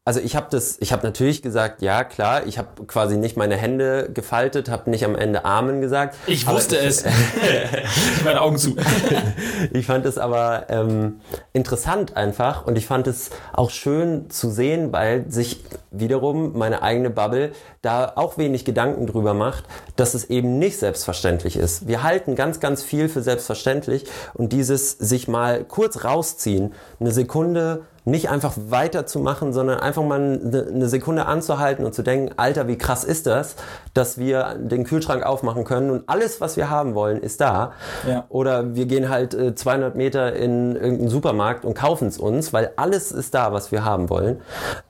[0.08, 3.56] also ich habe das, ich habe natürlich gesagt, ja klar, ich habe quasi nicht meine
[3.56, 6.16] Hände gefaltet, habe nicht am Ende Amen gesagt.
[6.28, 7.04] Ich wusste es.
[8.18, 8.76] ich meine Augen zu.
[9.74, 11.22] ich fand es aber ähm,
[11.54, 17.10] interessant einfach und ich fand es auch schön zu sehen, weil sich wiederum meine eigene
[17.10, 19.64] Bubble da auch wenig Gedanken drüber macht,
[19.96, 21.88] dass es eben nicht selbstverständlich ist.
[21.88, 27.86] Wir halten ganz, ganz viel für selbstverständlich und dieses sich mal kurz rausziehen, eine Sekunde
[28.06, 33.04] nicht einfach weiterzumachen, sondern einfach mal eine Sekunde anzuhalten und zu denken, Alter, wie krass
[33.04, 33.56] ist das,
[33.94, 37.74] dass wir den Kühlschrank aufmachen können und alles, was wir haben wollen, ist da.
[38.08, 38.26] Ja.
[38.30, 42.72] Oder wir gehen halt 200 äh, Meter in irgendeinen Supermarkt und kaufen es uns, weil
[42.76, 44.42] alles ist da, was wir haben wollen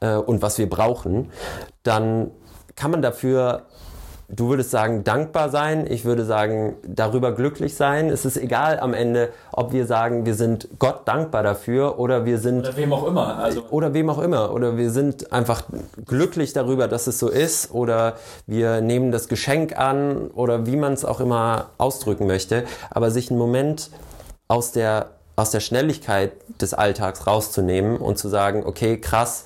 [0.02, 1.32] äh, und was wir brauchen.
[1.84, 2.32] Dann
[2.76, 3.64] kann man dafür
[4.28, 5.86] Du würdest sagen, dankbar sein.
[5.88, 8.10] Ich würde sagen, darüber glücklich sein.
[8.10, 12.40] Es ist egal am Ende, ob wir sagen, wir sind Gott dankbar dafür oder wir
[12.40, 12.62] sind.
[12.62, 13.38] Oder wem auch immer.
[13.38, 13.66] Also.
[13.70, 14.52] Oder wem auch immer.
[14.52, 15.64] Oder wir sind einfach
[16.06, 17.72] glücklich darüber, dass es so ist.
[17.72, 18.16] Oder
[18.48, 20.30] wir nehmen das Geschenk an.
[20.34, 22.64] Oder wie man es auch immer ausdrücken möchte.
[22.90, 23.92] Aber sich einen Moment
[24.48, 29.46] aus der, aus der Schnelligkeit des Alltags rauszunehmen und zu sagen, okay, krass,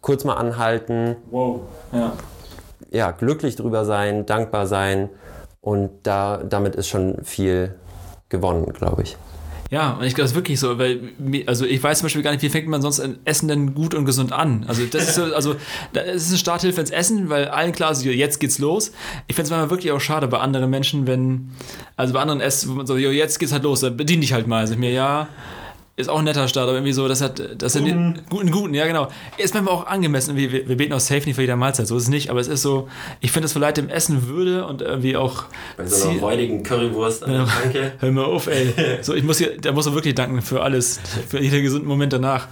[0.00, 1.14] kurz mal anhalten.
[1.30, 1.60] Wow,
[1.92, 2.12] ja
[2.90, 5.08] ja, glücklich drüber sein, dankbar sein
[5.60, 7.74] und da, damit ist schon viel
[8.28, 9.16] gewonnen, glaube ich.
[9.70, 11.12] Ja, und ich glaube, das ist wirklich so, weil,
[11.44, 13.94] also ich weiß zum Beispiel gar nicht, wie fängt man sonst ein Essen denn gut
[13.94, 14.64] und gesund an?
[14.66, 15.56] Also, das ist so, also,
[15.92, 18.92] das ist eine Starthilfe ins Essen, weil allen klar ist, jetzt geht's los.
[19.26, 21.50] Ich finde es manchmal wirklich auch schade bei anderen Menschen, wenn,
[21.96, 24.60] also bei anderen Essen, so, jetzt geht's halt los, dann bedien dich halt mal.
[24.60, 25.28] Also ich mir, ja,
[25.98, 28.20] ist auch ein netter Start, aber irgendwie so, das hat, das sind guten.
[28.30, 29.08] guten, guten, ja genau.
[29.36, 32.04] Ist manchmal auch angemessen, wir, wir beten auch safe nicht für jeder Mahlzeit, so ist
[32.04, 32.88] es nicht, aber es ist so,
[33.20, 35.44] ich finde, das verleiht dem Essen Würde und irgendwie auch.
[35.76, 37.92] Bei so einer räudigen Currywurst, ja, danke.
[37.98, 38.72] Hör mal auf, ey.
[39.02, 42.12] So, ich muss hier, da muss er wirklich danken für alles, für jeden gesunden Moment
[42.12, 42.46] danach.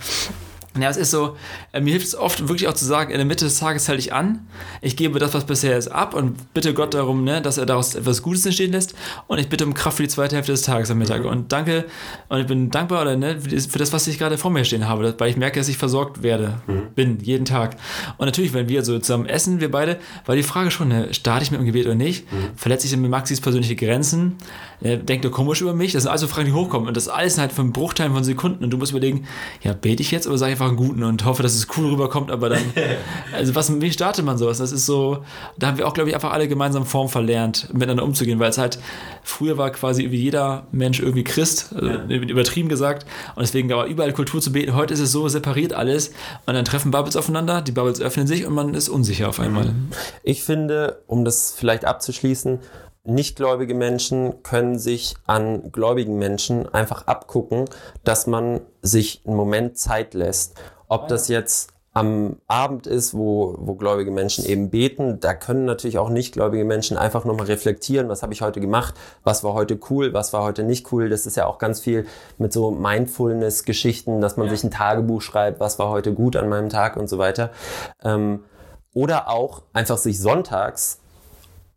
[0.82, 1.36] Ja, es ist so,
[1.72, 4.00] äh, mir hilft es oft wirklich auch zu sagen, in der Mitte des Tages halte
[4.00, 4.46] ich an,
[4.80, 7.94] ich gebe das, was bisher ist, ab und bitte Gott darum, ne, dass er daraus
[7.94, 8.94] etwas Gutes entstehen lässt
[9.26, 11.24] und ich bitte um Kraft für die zweite Hälfte des Tages am Mittag.
[11.24, 11.86] Und danke,
[12.28, 15.14] und ich bin dankbar oder, ne, für das, was ich gerade vor mir stehen habe,
[15.18, 16.82] weil ich merke, dass ich versorgt werde, mhm.
[16.94, 17.76] bin, jeden Tag.
[18.18, 21.44] Und natürlich, wenn wir so zusammen essen, wir beide, war die Frage schon, ne, starte
[21.44, 22.30] ich mit dem Gebet oder nicht?
[22.32, 22.56] Mhm.
[22.56, 24.36] Verletze ich mit Maxis persönliche Grenzen?
[24.80, 25.92] Ne, denkt er komisch über mich?
[25.92, 26.88] Das sind also Fragen, die hochkommen.
[26.88, 28.64] Und das alles halt von Bruchteilen von Sekunden.
[28.64, 29.26] Und du musst überlegen,
[29.62, 31.66] ja, bete ich jetzt oder sage ich einfach einfach einen guten und hoffe, dass es
[31.76, 32.62] cool rüberkommt, aber dann,
[33.32, 34.58] also was, wie startet man sowas?
[34.58, 35.24] Das ist so,
[35.58, 38.58] da haben wir auch, glaube ich, einfach alle gemeinsam Form verlernt, miteinander umzugehen, weil es
[38.58, 38.78] halt,
[39.22, 42.04] früher war quasi wie jeder Mensch irgendwie Christ, also ja.
[42.16, 44.74] übertrieben gesagt, und deswegen war überall Kultur zu beten.
[44.74, 46.08] Heute ist es so separiert alles
[46.46, 49.74] und dann treffen Bubbles aufeinander, die Bubbles öffnen sich und man ist unsicher auf einmal.
[50.22, 52.60] Ich finde, um das vielleicht abzuschließen,
[53.06, 57.66] Nichtgläubige Menschen können sich an gläubigen Menschen einfach abgucken,
[58.04, 60.54] dass man sich einen Moment Zeit lässt.
[60.88, 65.96] Ob das jetzt am Abend ist, wo, wo gläubige Menschen eben beten, da können natürlich
[65.96, 68.94] auch nichtgläubige Menschen einfach nochmal reflektieren, was habe ich heute gemacht,
[69.24, 71.08] was war heute cool, was war heute nicht cool.
[71.08, 74.52] Das ist ja auch ganz viel mit so Mindfulness-Geschichten, dass man ja.
[74.52, 77.50] sich ein Tagebuch schreibt, was war heute gut an meinem Tag und so weiter.
[78.04, 78.40] Ähm,
[78.92, 81.00] oder auch einfach sich sonntags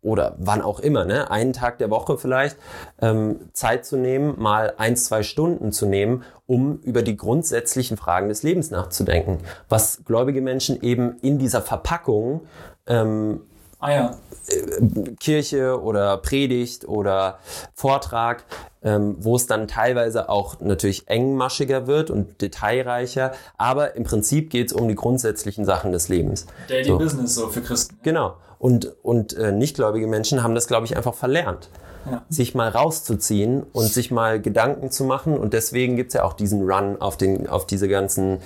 [0.02, 2.56] oder wann auch immer, ne, einen Tag der Woche vielleicht,
[3.00, 8.28] ähm, Zeit zu nehmen, mal ein, zwei Stunden zu nehmen, um über die grundsätzlichen Fragen
[8.28, 9.38] des Lebens nachzudenken.
[9.68, 12.42] Was gläubige Menschen eben in dieser Verpackung
[12.86, 13.42] ähm,
[13.78, 14.16] ah, ja.
[14.48, 17.38] äh, Kirche oder Predigt oder
[17.74, 18.44] Vortrag,
[18.82, 24.68] ähm, wo es dann teilweise auch natürlich engmaschiger wird und detailreicher, aber im Prinzip geht
[24.68, 26.46] es um die grundsätzlichen Sachen des Lebens.
[26.68, 26.98] Daily so.
[26.98, 27.98] Business so für Christen.
[28.02, 28.36] Genau.
[28.60, 31.70] Und, und äh, nichtgläubige Menschen haben das, glaube ich, einfach verlernt.
[32.10, 32.24] Ja.
[32.30, 35.36] sich mal rauszuziehen und sich mal Gedanken zu machen.
[35.36, 38.38] Und deswegen gibt's ja auch diesen Run auf, den, auf diese ganzen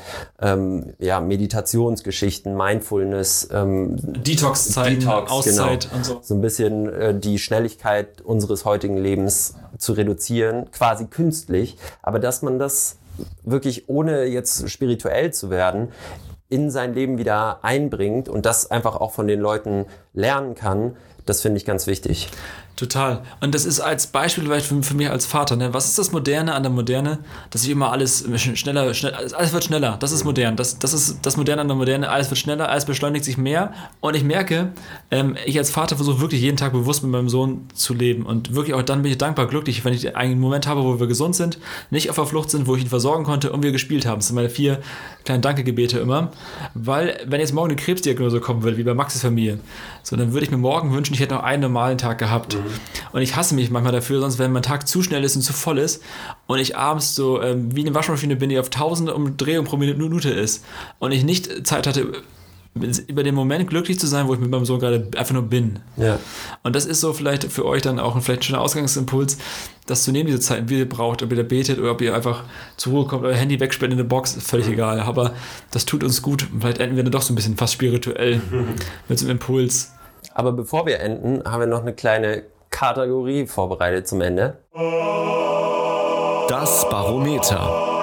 [0.42, 5.96] ähm, ja, Meditationsgeschichten, Mindfulness, ähm, Detox-Zeiten, Detox, Auszeit genau.
[5.96, 6.18] und so.
[6.20, 9.78] So ein bisschen äh, die Schnelligkeit unseres heutigen Lebens ja.
[9.78, 11.76] zu reduzieren, quasi künstlich.
[12.02, 12.96] Aber dass man das
[13.44, 15.92] wirklich ohne jetzt spirituell zu werden,
[16.54, 20.96] in sein Leben wieder einbringt und das einfach auch von den Leuten lernen kann,
[21.26, 22.28] das finde ich ganz wichtig.
[22.76, 23.22] Total.
[23.40, 25.54] Und das ist als Beispiel vielleicht für, für mich als Vater.
[25.54, 25.72] Ne?
[25.72, 27.18] Was ist das Moderne an der Moderne?
[27.50, 28.24] Dass ich immer alles
[28.56, 29.96] schneller, schnell, alles wird schneller.
[30.00, 30.56] Das ist modern.
[30.56, 32.08] Das, das ist das Moderne an der Moderne.
[32.08, 33.72] Alles wird schneller, alles beschleunigt sich mehr.
[34.00, 34.72] Und ich merke,
[35.12, 38.26] ähm, ich als Vater versuche wirklich jeden Tag bewusst mit meinem Sohn zu leben.
[38.26, 41.06] Und wirklich auch dann bin ich dankbar, glücklich, wenn ich einen Moment habe, wo wir
[41.06, 41.60] gesund sind,
[41.90, 44.18] nicht auf der Flucht sind, wo ich ihn versorgen konnte und wir gespielt haben.
[44.18, 44.80] Das sind meine vier
[45.24, 46.32] kleinen Dankegebete immer.
[46.74, 49.60] Weil, wenn jetzt morgen eine Krebsdiagnose kommen würde, wie bei Maxis Familie,
[50.04, 52.54] so, dann würde ich mir morgen wünschen, ich hätte noch einen normalen Tag gehabt.
[52.54, 52.60] Mhm.
[53.12, 55.54] Und ich hasse mich manchmal dafür, sonst wenn mein Tag zu schnell ist und zu
[55.54, 56.02] voll ist
[56.46, 60.28] und ich abends so ähm, wie eine Waschmaschine bin, die auf tausende Umdrehungen pro Minute
[60.28, 60.62] ist
[60.98, 62.22] und ich nicht Zeit hatte,
[63.06, 65.78] über den Moment glücklich zu sein, wo ich mit meinem Sohn gerade einfach nur bin.
[65.96, 66.18] Ja.
[66.64, 69.38] Und das ist so vielleicht für euch dann auch ein vielleicht schöner Ausgangsimpuls,
[69.86, 72.14] das zu nehmen, diese Zeit, wie ihr braucht, ob ihr da betet oder ob ihr
[72.14, 72.42] einfach
[72.76, 74.72] zur Ruhe kommt, euer Handy wegsperrt in eine Box, ist völlig mhm.
[74.72, 75.00] egal.
[75.00, 75.34] Aber
[75.70, 76.48] das tut uns gut.
[76.58, 78.40] Vielleicht enden wir dann doch so ein bisschen fast spirituell
[79.08, 79.92] mit so einem Impuls.
[80.36, 84.58] Aber bevor wir enden, haben wir noch eine kleine Kategorie vorbereitet zum Ende.
[86.48, 88.02] Das Barometer.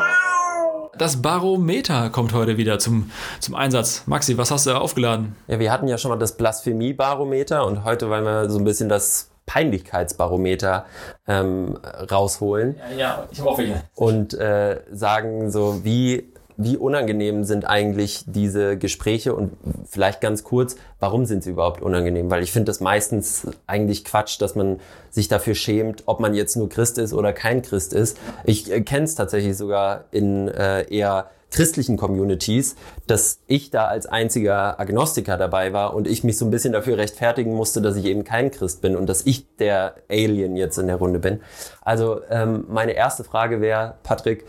[0.97, 3.11] Das Barometer kommt heute wieder zum,
[3.41, 4.03] zum Einsatz.
[4.05, 5.35] Maxi, was hast du aufgeladen?
[5.47, 8.87] Ja, wir hatten ja schon mal das Blasphemie-Barometer und heute wollen wir so ein bisschen
[8.87, 10.85] das Peinlichkeitsbarometer
[11.27, 11.77] ähm,
[12.09, 12.79] rausholen.
[12.91, 13.81] Ja, ja, ich hoffe ja.
[13.95, 16.31] Und äh, sagen so, wie
[16.63, 19.53] wie unangenehm sind eigentlich diese Gespräche und
[19.89, 22.29] vielleicht ganz kurz, warum sind sie überhaupt unangenehm?
[22.29, 26.55] Weil ich finde das meistens eigentlich Quatsch, dass man sich dafür schämt, ob man jetzt
[26.55, 28.17] nur Christ ist oder kein Christ ist.
[28.45, 32.75] Ich äh, kenne es tatsächlich sogar in äh, eher christlichen Communities,
[33.07, 36.97] dass ich da als einziger Agnostiker dabei war und ich mich so ein bisschen dafür
[36.97, 40.87] rechtfertigen musste, dass ich eben kein Christ bin und dass ich der Alien jetzt in
[40.87, 41.41] der Runde bin.
[41.81, 44.45] Also ähm, meine erste Frage wäre, Patrick,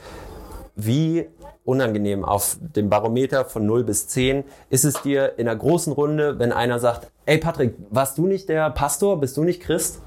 [0.77, 1.27] wie
[1.65, 6.39] unangenehm auf dem Barometer von 0 bis 10 ist es dir in einer großen Runde,
[6.39, 9.21] wenn einer sagt, ey Patrick, warst du nicht der Pastor?
[9.21, 10.03] Bist du nicht Christ?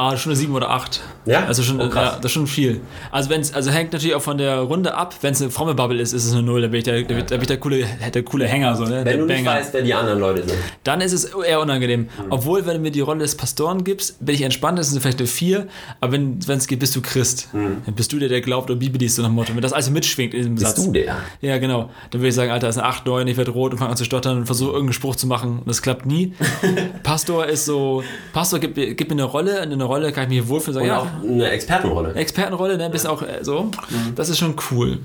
[0.00, 1.00] Ah, schon eine 7 oder 8.
[1.26, 1.46] Ja?
[1.46, 2.80] Also schon, oh, ja, das ist schon viel.
[3.10, 5.12] Also wenn's, also hängt natürlich auch von der Runde ab.
[5.22, 6.62] Wenn es eine fromme Bubble ist, ist es eine 0.
[6.62, 7.84] Da bin ich der, da bin ich der, coole,
[8.14, 8.76] der coole Hänger.
[8.76, 8.98] So, ne?
[8.98, 10.56] Wenn der du nicht weißt, wer die anderen Leute sind.
[10.84, 12.02] Dann ist es eher unangenehm.
[12.02, 12.08] Mhm.
[12.30, 15.18] Obwohl, wenn du mir die Rolle des Pastoren gibst, bin ich entspannt, das ist vielleicht
[15.18, 15.66] eine 4.
[16.00, 17.48] Aber wenn es geht, bist du Christ.
[17.52, 17.78] Mhm.
[17.84, 19.52] Dann bist du der, der glaubt und Bibel liest, so nach dem Motto.
[19.52, 20.76] Wenn das alles mitschwingt in diesem bist Satz.
[20.76, 21.16] Bist du der?
[21.40, 21.90] Ja, genau.
[22.12, 23.90] Dann würde ich sagen, Alter, das ist eine 8, 9, ich werde rot und fange
[23.90, 25.58] an zu stottern und versuche irgendeinen Spruch zu machen.
[25.58, 26.34] Und das klappt nie.
[27.02, 30.74] Pastor ist so, Pastor gibt, gibt mir eine Rolle, eine Rolle, kann ich mich wohlfühlen.
[30.74, 32.14] Sagen, ja, auch eine Expertenrolle.
[32.14, 33.70] Expertenrolle, ne, bist auch äh, so.
[34.14, 34.98] Das ist schon cool.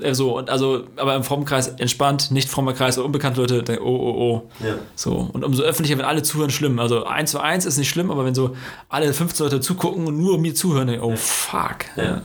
[0.00, 3.82] Äh, so, und also, aber im frommen Kreis entspannt, nicht frommer Kreis, unbekannte Leute denken,
[3.84, 4.64] oh, oh, oh.
[4.64, 4.74] Ja.
[4.94, 6.78] So, und umso öffentlicher, wenn alle zuhören, schlimm.
[6.78, 8.56] Also 1 zu 1 ist nicht schlimm, aber wenn so
[8.88, 11.84] alle 15 Leute zugucken und nur mir zuhören, denken, oh fuck.
[11.96, 12.22] Ja.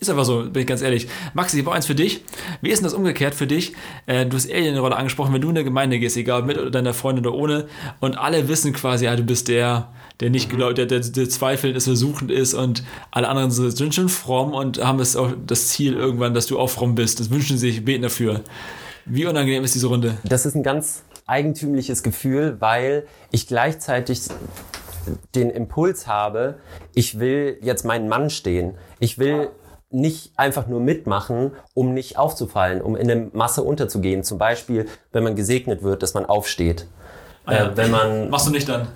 [0.00, 1.08] Ist einfach so, bin ich ganz ehrlich.
[1.32, 2.22] Maxi, ich habe eins für dich.
[2.60, 3.72] Wie ist denn das umgekehrt für dich?
[4.06, 6.94] Äh, du hast Alien-Rolle angesprochen, wenn du in der Gemeinde gehst, egal mit oder deiner
[6.94, 7.68] Freundin oder ohne,
[8.00, 9.88] und alle wissen quasi, ja, du bist der,
[10.20, 13.94] der nicht glaubt, der, der, der zweifelnd ist, der suchend ist und alle anderen sind
[13.94, 17.20] schon fromm und haben es auch das Ziel irgendwann, dass du auch fromm bist.
[17.20, 18.42] Das wünschen sie sich, beten dafür.
[19.06, 20.16] Wie unangenehm ist diese Runde?
[20.24, 24.20] Das ist ein ganz eigentümliches Gefühl, weil ich gleichzeitig
[25.34, 26.56] den Impuls habe,
[26.94, 28.74] ich will jetzt meinen Mann stehen.
[29.00, 29.50] Ich will
[29.90, 34.24] nicht einfach nur mitmachen, um nicht aufzufallen, um in der Masse unterzugehen.
[34.24, 36.86] Zum Beispiel, wenn man gesegnet wird, dass man aufsteht.
[37.46, 37.70] ja.
[37.70, 38.88] Äh, wenn man Machst du nicht dann?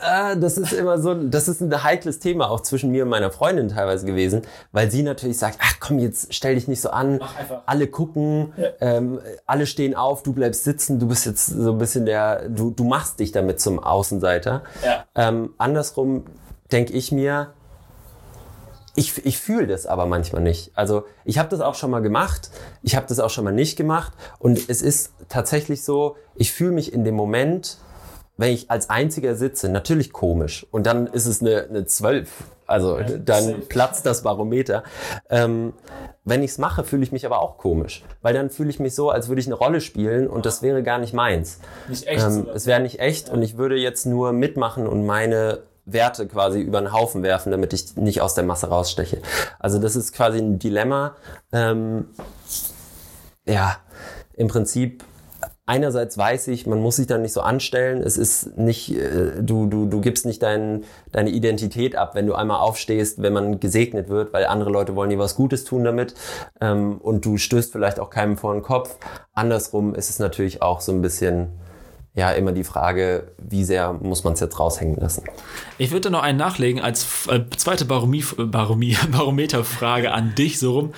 [0.00, 3.30] Ah, das ist immer so, das ist ein heikles Thema auch zwischen mir und meiner
[3.30, 4.42] Freundin teilweise gewesen,
[4.72, 7.20] weil sie natürlich sagt, ach komm, jetzt stell dich nicht so an,
[7.66, 12.06] alle gucken, ähm, alle stehen auf, du bleibst sitzen, du bist jetzt so ein bisschen
[12.06, 14.62] der, du, du machst dich damit zum Außenseiter.
[14.84, 15.04] Ja.
[15.14, 16.24] Ähm, andersrum
[16.70, 17.52] denke ich mir,
[18.94, 20.72] ich, ich fühle das aber manchmal nicht.
[20.74, 22.50] Also ich habe das auch schon mal gemacht,
[22.82, 26.72] ich habe das auch schon mal nicht gemacht und es ist tatsächlich so, ich fühle
[26.72, 27.78] mich in dem Moment,
[28.38, 32.30] wenn ich als einziger sitze, natürlich komisch und dann ist es eine, eine 12,
[32.66, 34.84] also dann platzt das Barometer.
[35.28, 35.74] Ähm,
[36.24, 38.94] wenn ich es mache, fühle ich mich aber auch komisch, weil dann fühle ich mich
[38.94, 41.58] so, als würde ich eine Rolle spielen und das wäre gar nicht meins.
[41.88, 42.24] Nicht echt.
[42.24, 46.60] Ähm, es wäre nicht echt und ich würde jetzt nur mitmachen und meine Werte quasi
[46.60, 49.20] über den Haufen werfen, damit ich nicht aus der Masse raussteche.
[49.58, 51.16] Also das ist quasi ein Dilemma.
[51.50, 52.10] Ähm,
[53.46, 53.78] ja,
[54.34, 55.02] im Prinzip
[55.68, 58.02] einerseits weiß ich, man muss sich dann nicht so anstellen.
[58.02, 62.34] Es ist nicht, äh, du, du, du gibst nicht dein, deine Identität ab, wenn du
[62.34, 66.14] einmal aufstehst, wenn man gesegnet wird, weil andere Leute wollen dir was Gutes tun damit.
[66.60, 68.96] Ähm, und du stößt vielleicht auch keinem vor den Kopf.
[69.34, 71.48] Andersrum ist es natürlich auch so ein bisschen,
[72.14, 75.24] ja, immer die Frage, wie sehr muss man es jetzt raushängen lassen.
[75.76, 80.94] Ich würde da noch einen nachlegen als äh, zweite Barometerfrage an dich so rum.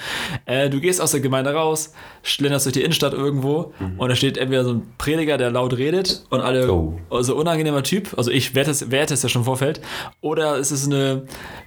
[0.51, 1.93] Äh, du gehst aus der Gemeinde raus,
[2.25, 6.25] schlenderst durch die Innenstadt irgendwo und da steht entweder so ein Prediger, der laut redet
[6.31, 6.95] und alle, Oh.
[7.09, 9.81] also unangenehmer Typ, also ich werte es, werte es ja schon im Vorfeld,
[10.21, 11.23] oder es ist eine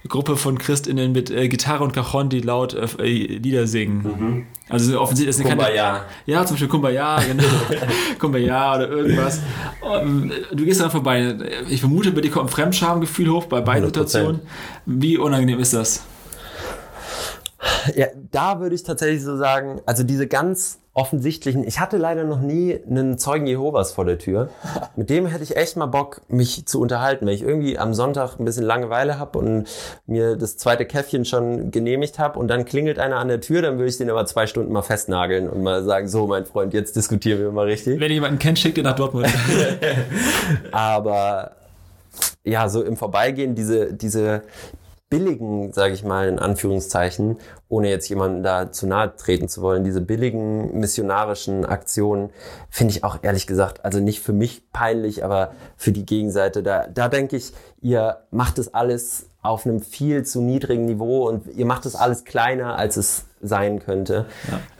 [0.06, 4.46] Gruppe von ChristInnen mit äh, Gitarre und Cajon, die laut äh, Lieder singen.
[4.68, 6.04] Also offensichtlich ist eine Kumbaya.
[6.26, 7.42] ja, zum Beispiel Kumbaya, genau.
[8.18, 9.40] Kumbaya oder irgendwas.
[9.80, 11.34] Und du gehst dann vorbei.
[11.68, 13.86] Ich vermute, bei dir kommt ein Fremdschamgefühl hoch bei beiden 100%.
[13.88, 14.40] Situationen.
[14.86, 16.04] Wie unangenehm ist das?
[17.94, 22.40] Ja, da würde ich tatsächlich so sagen, also diese ganz offensichtlichen, ich hatte leider noch
[22.40, 24.48] nie einen Zeugen Jehovas vor der Tür.
[24.96, 28.38] Mit dem hätte ich echt mal Bock, mich zu unterhalten, wenn ich irgendwie am Sonntag
[28.38, 29.66] ein bisschen Langeweile habe und
[30.06, 33.76] mir das zweite Käffchen schon genehmigt habe und dann klingelt einer an der Tür, dann
[33.76, 36.94] würde ich den aber zwei Stunden mal festnageln und mal sagen, so mein Freund, jetzt
[36.94, 37.98] diskutieren wir mal richtig.
[37.98, 39.26] Wenn ihr jemanden kennt, schickt ihr nach Dortmund.
[40.70, 41.52] Aber
[42.44, 44.42] ja, so im Vorbeigehen diese, diese
[45.14, 47.36] billigen, sage ich mal in Anführungszeichen,
[47.68, 52.30] ohne jetzt jemanden da zu nahe treten zu wollen, diese billigen missionarischen Aktionen
[52.68, 56.88] finde ich auch ehrlich gesagt, also nicht für mich peinlich, aber für die Gegenseite, da,
[56.88, 61.66] da denke ich, ihr macht es alles auf einem viel zu niedrigen Niveau und ihr
[61.66, 64.26] macht es alles kleiner, als es sein könnte.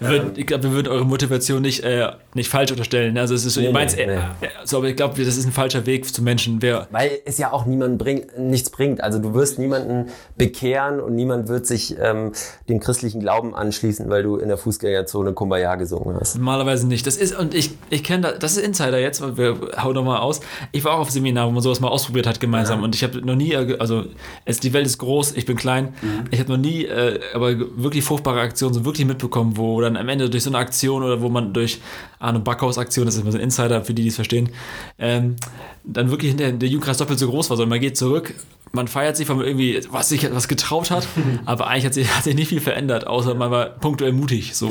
[0.00, 3.16] Wir würden, ich glaube, wir würden eure Motivation nicht, äh, nicht falsch unterstellen.
[3.18, 4.48] Also es ist so, Nee, ihr meint, nee, äh, nee.
[4.64, 6.60] so, aber ich glaube, das ist ein falscher Weg zu Menschen.
[6.62, 9.02] Wer, Weil es ja auch niemand bringt, nichts bringt.
[9.02, 10.06] Also du wirst niemanden
[10.36, 12.32] bekehren und niemand wird sich ähm,
[12.68, 16.36] dem christlichen Glauben anschließen, weil du in der Fußgängerzone Kumbaya gesungen hast.
[16.36, 17.06] Normalerweise nicht.
[17.06, 20.04] Das ist, und ich, ich kenne das, das ist Insider jetzt, weil wir hauen noch
[20.04, 20.40] mal aus.
[20.72, 23.20] Ich war auch auf Seminar, wo man sowas mal ausprobiert hat gemeinsam und ich habe
[23.20, 24.04] noch nie, äh, also
[24.44, 25.94] es, die Welt ist groß, ich bin klein,
[26.30, 30.08] ich habe noch nie, äh, aber wirklich fruchtbare Aktionen so wirklich mitbekommen, wo dann am
[30.08, 31.80] Ende durch so eine Aktion oder wo man durch
[32.20, 34.50] Arno Backhaus Aktion, das ist immer so ein Insider für die, die es verstehen,
[34.96, 35.34] ähm,
[35.82, 38.32] dann wirklich hinter der Jugendkreis doppelt so groß war, sondern man geht zurück,
[38.70, 41.08] man feiert sich, weil man irgendwie was sich was getraut hat,
[41.46, 44.54] aber eigentlich hat sich, hat sich nicht viel verändert, außer man war punktuell mutig.
[44.54, 44.70] So.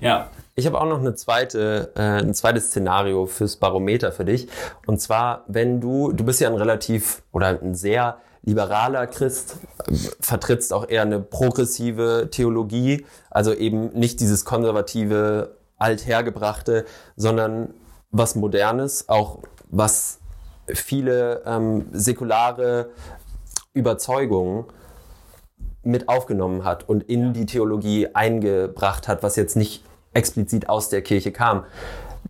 [0.00, 0.30] ja.
[0.58, 4.48] Ich habe auch noch eine zweite, äh, ein zweites Szenario fürs Barometer für dich.
[4.86, 8.16] Und zwar, wenn du, du bist ja ein relativ oder ein sehr
[8.46, 9.58] liberaler Christ,
[10.20, 16.86] vertrittst auch eher eine progressive Theologie, also eben nicht dieses konservative, althergebrachte,
[17.16, 17.74] sondern
[18.10, 20.20] was Modernes, auch was
[20.68, 22.90] viele ähm, säkulare
[23.74, 24.64] Überzeugungen
[25.82, 29.84] mit aufgenommen hat und in die Theologie eingebracht hat, was jetzt nicht
[30.14, 31.64] explizit aus der Kirche kam.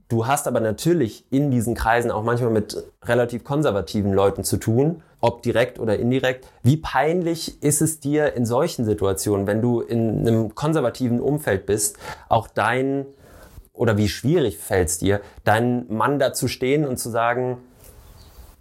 [0.08, 5.02] Du hast aber natürlich in diesen Kreisen auch manchmal mit relativ konservativen Leuten zu tun,
[5.20, 6.46] ob direkt oder indirekt.
[6.62, 11.96] Wie peinlich ist es dir in solchen Situationen, wenn du in einem konservativen Umfeld bist,
[12.28, 13.06] auch dein,
[13.72, 17.58] oder wie schwierig fällt es dir, deinen Mann da zu stehen und zu sagen,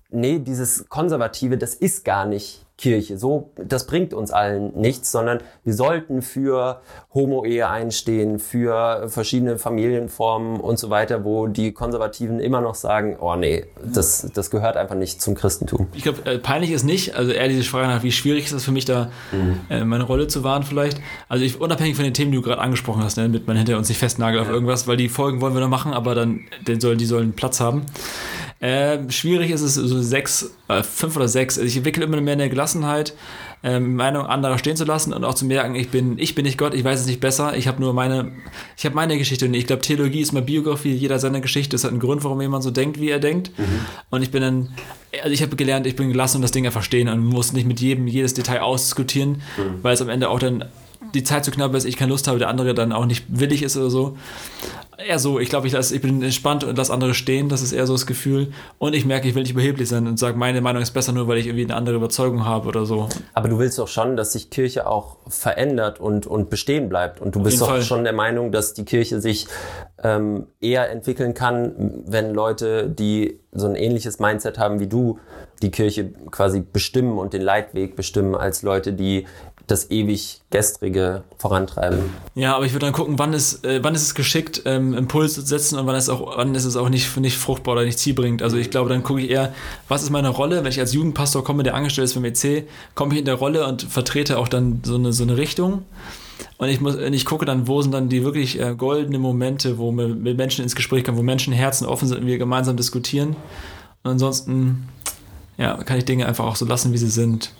[0.09, 3.17] nee, dieses Konservative, das ist gar nicht Kirche.
[3.17, 6.81] So, das bringt uns allen nichts, sondern wir sollten für
[7.13, 13.35] Homo-Ehe einstehen, für verschiedene Familienformen und so weiter, wo die Konservativen immer noch sagen, oh
[13.37, 15.87] nee, das, das gehört einfach nicht zum Christentum.
[15.93, 18.65] Ich glaube, äh, peinlich ist nicht, also eher diese Frage nach, wie schwierig ist es
[18.65, 19.59] für mich da, mhm.
[19.69, 20.99] äh, meine Rolle zu wahren vielleicht.
[21.29, 23.77] Also ich, unabhängig von den Themen, die du gerade angesprochen hast, ne, mit man hinter
[23.77, 26.81] uns nicht festnagelt auf irgendwas, weil die Folgen wollen wir noch machen, aber dann, den
[26.81, 27.85] sollen, die sollen Platz haben.
[28.65, 31.59] Äh, schwierig ist es so sechs, äh, fünf oder sechs.
[31.59, 33.13] Also ich entwickle immer mehr eine Gelassenheit,
[33.63, 36.57] äh, Meinung anderer stehen zu lassen und auch zu merken, ich bin, ich bin nicht
[36.57, 38.31] Gott, ich weiß es nicht besser, ich habe nur meine,
[38.75, 41.83] ich habe meine Geschichte und ich glaube, Theologie ist mal Biografie, jeder seine Geschichte, es
[41.83, 43.51] hat einen Grund, warum jemand so denkt, wie er denkt.
[43.55, 43.85] Mhm.
[44.09, 44.73] Und ich bin dann,
[45.21, 47.67] also ich habe gelernt, ich bin gelassen und das Ding einfach stehen und muss nicht
[47.67, 49.83] mit jedem jedes Detail ausdiskutieren, mhm.
[49.83, 50.65] weil es am Ende auch dann
[51.13, 53.61] die Zeit zu knapp ist, ich keine Lust habe, der andere dann auch nicht willig
[53.61, 54.17] ist oder so.
[54.97, 57.85] Eher so, ich glaube, ich, ich bin entspannt und lasse andere stehen, das ist eher
[57.85, 58.53] so das Gefühl.
[58.77, 61.27] Und ich merke, ich will nicht überheblich sein und sage, meine Meinung ist besser, nur
[61.27, 63.09] weil ich irgendwie eine andere Überzeugung habe oder so.
[63.33, 67.19] Aber du willst doch schon, dass sich Kirche auch verändert und, und bestehen bleibt.
[67.19, 67.81] Und du Auf bist doch Fall.
[67.81, 69.47] schon der Meinung, dass die Kirche sich
[70.01, 75.19] ähm, eher entwickeln kann, wenn Leute, die so ein ähnliches Mindset haben wie du,
[75.61, 79.25] die Kirche quasi bestimmen und den Leitweg bestimmen, als Leute, die
[79.67, 81.99] das ewig gestrige vorantreiben.
[82.35, 85.33] Ja, aber ich würde dann gucken, wann ist, äh, wann ist es geschickt, ähm, Impuls
[85.33, 87.99] zu setzen und wann ist, auch, wann ist es auch nicht, nicht fruchtbar oder nicht
[87.99, 88.41] zielbringend.
[88.41, 89.53] Also ich glaube, dann gucke ich eher,
[89.87, 93.13] was ist meine Rolle, wenn ich als Jugendpastor komme, der angestellt ist beim EC, komme
[93.13, 95.83] ich in der Rolle und vertrete auch dann so eine, so eine Richtung.
[96.57, 99.91] Und ich, muss, ich gucke dann, wo sind dann die wirklich äh, goldenen Momente, wo
[99.91, 103.35] wir mit Menschen ins Gespräch kommen, wo Menschen Herzen offen sind und wir gemeinsam diskutieren.
[104.03, 104.87] Und ansonsten
[105.57, 107.51] ja, kann ich Dinge einfach auch so lassen, wie sie sind.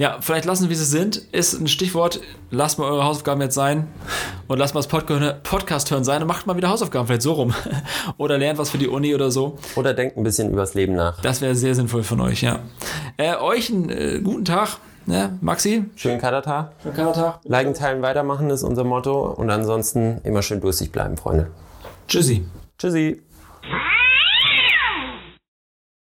[0.00, 2.22] Ja, vielleicht lassen, wie sie sind, ist ein Stichwort.
[2.50, 3.86] Lasst mal eure Hausaufgaben jetzt sein
[4.48, 7.52] und lasst mal das Podcast hören sein und macht mal wieder Hausaufgaben, vielleicht so rum.
[8.16, 9.58] oder lernt was für die Uni oder so.
[9.76, 11.20] Oder denkt ein bisschen übers Leben nach.
[11.20, 12.60] Das wäre sehr sinnvoll von euch, ja.
[13.18, 14.78] Äh, euch einen äh, guten Tag.
[15.04, 15.84] Ja, Maxi?
[15.96, 16.72] Schönen Kadertag.
[16.82, 17.40] Schönen Kadertag.
[17.44, 19.26] Liken, teilen, weitermachen ist unser Motto.
[19.26, 21.48] Und ansonsten immer schön durstig bleiben, Freunde.
[22.08, 22.46] Tschüssi.
[22.78, 23.20] Tschüssi.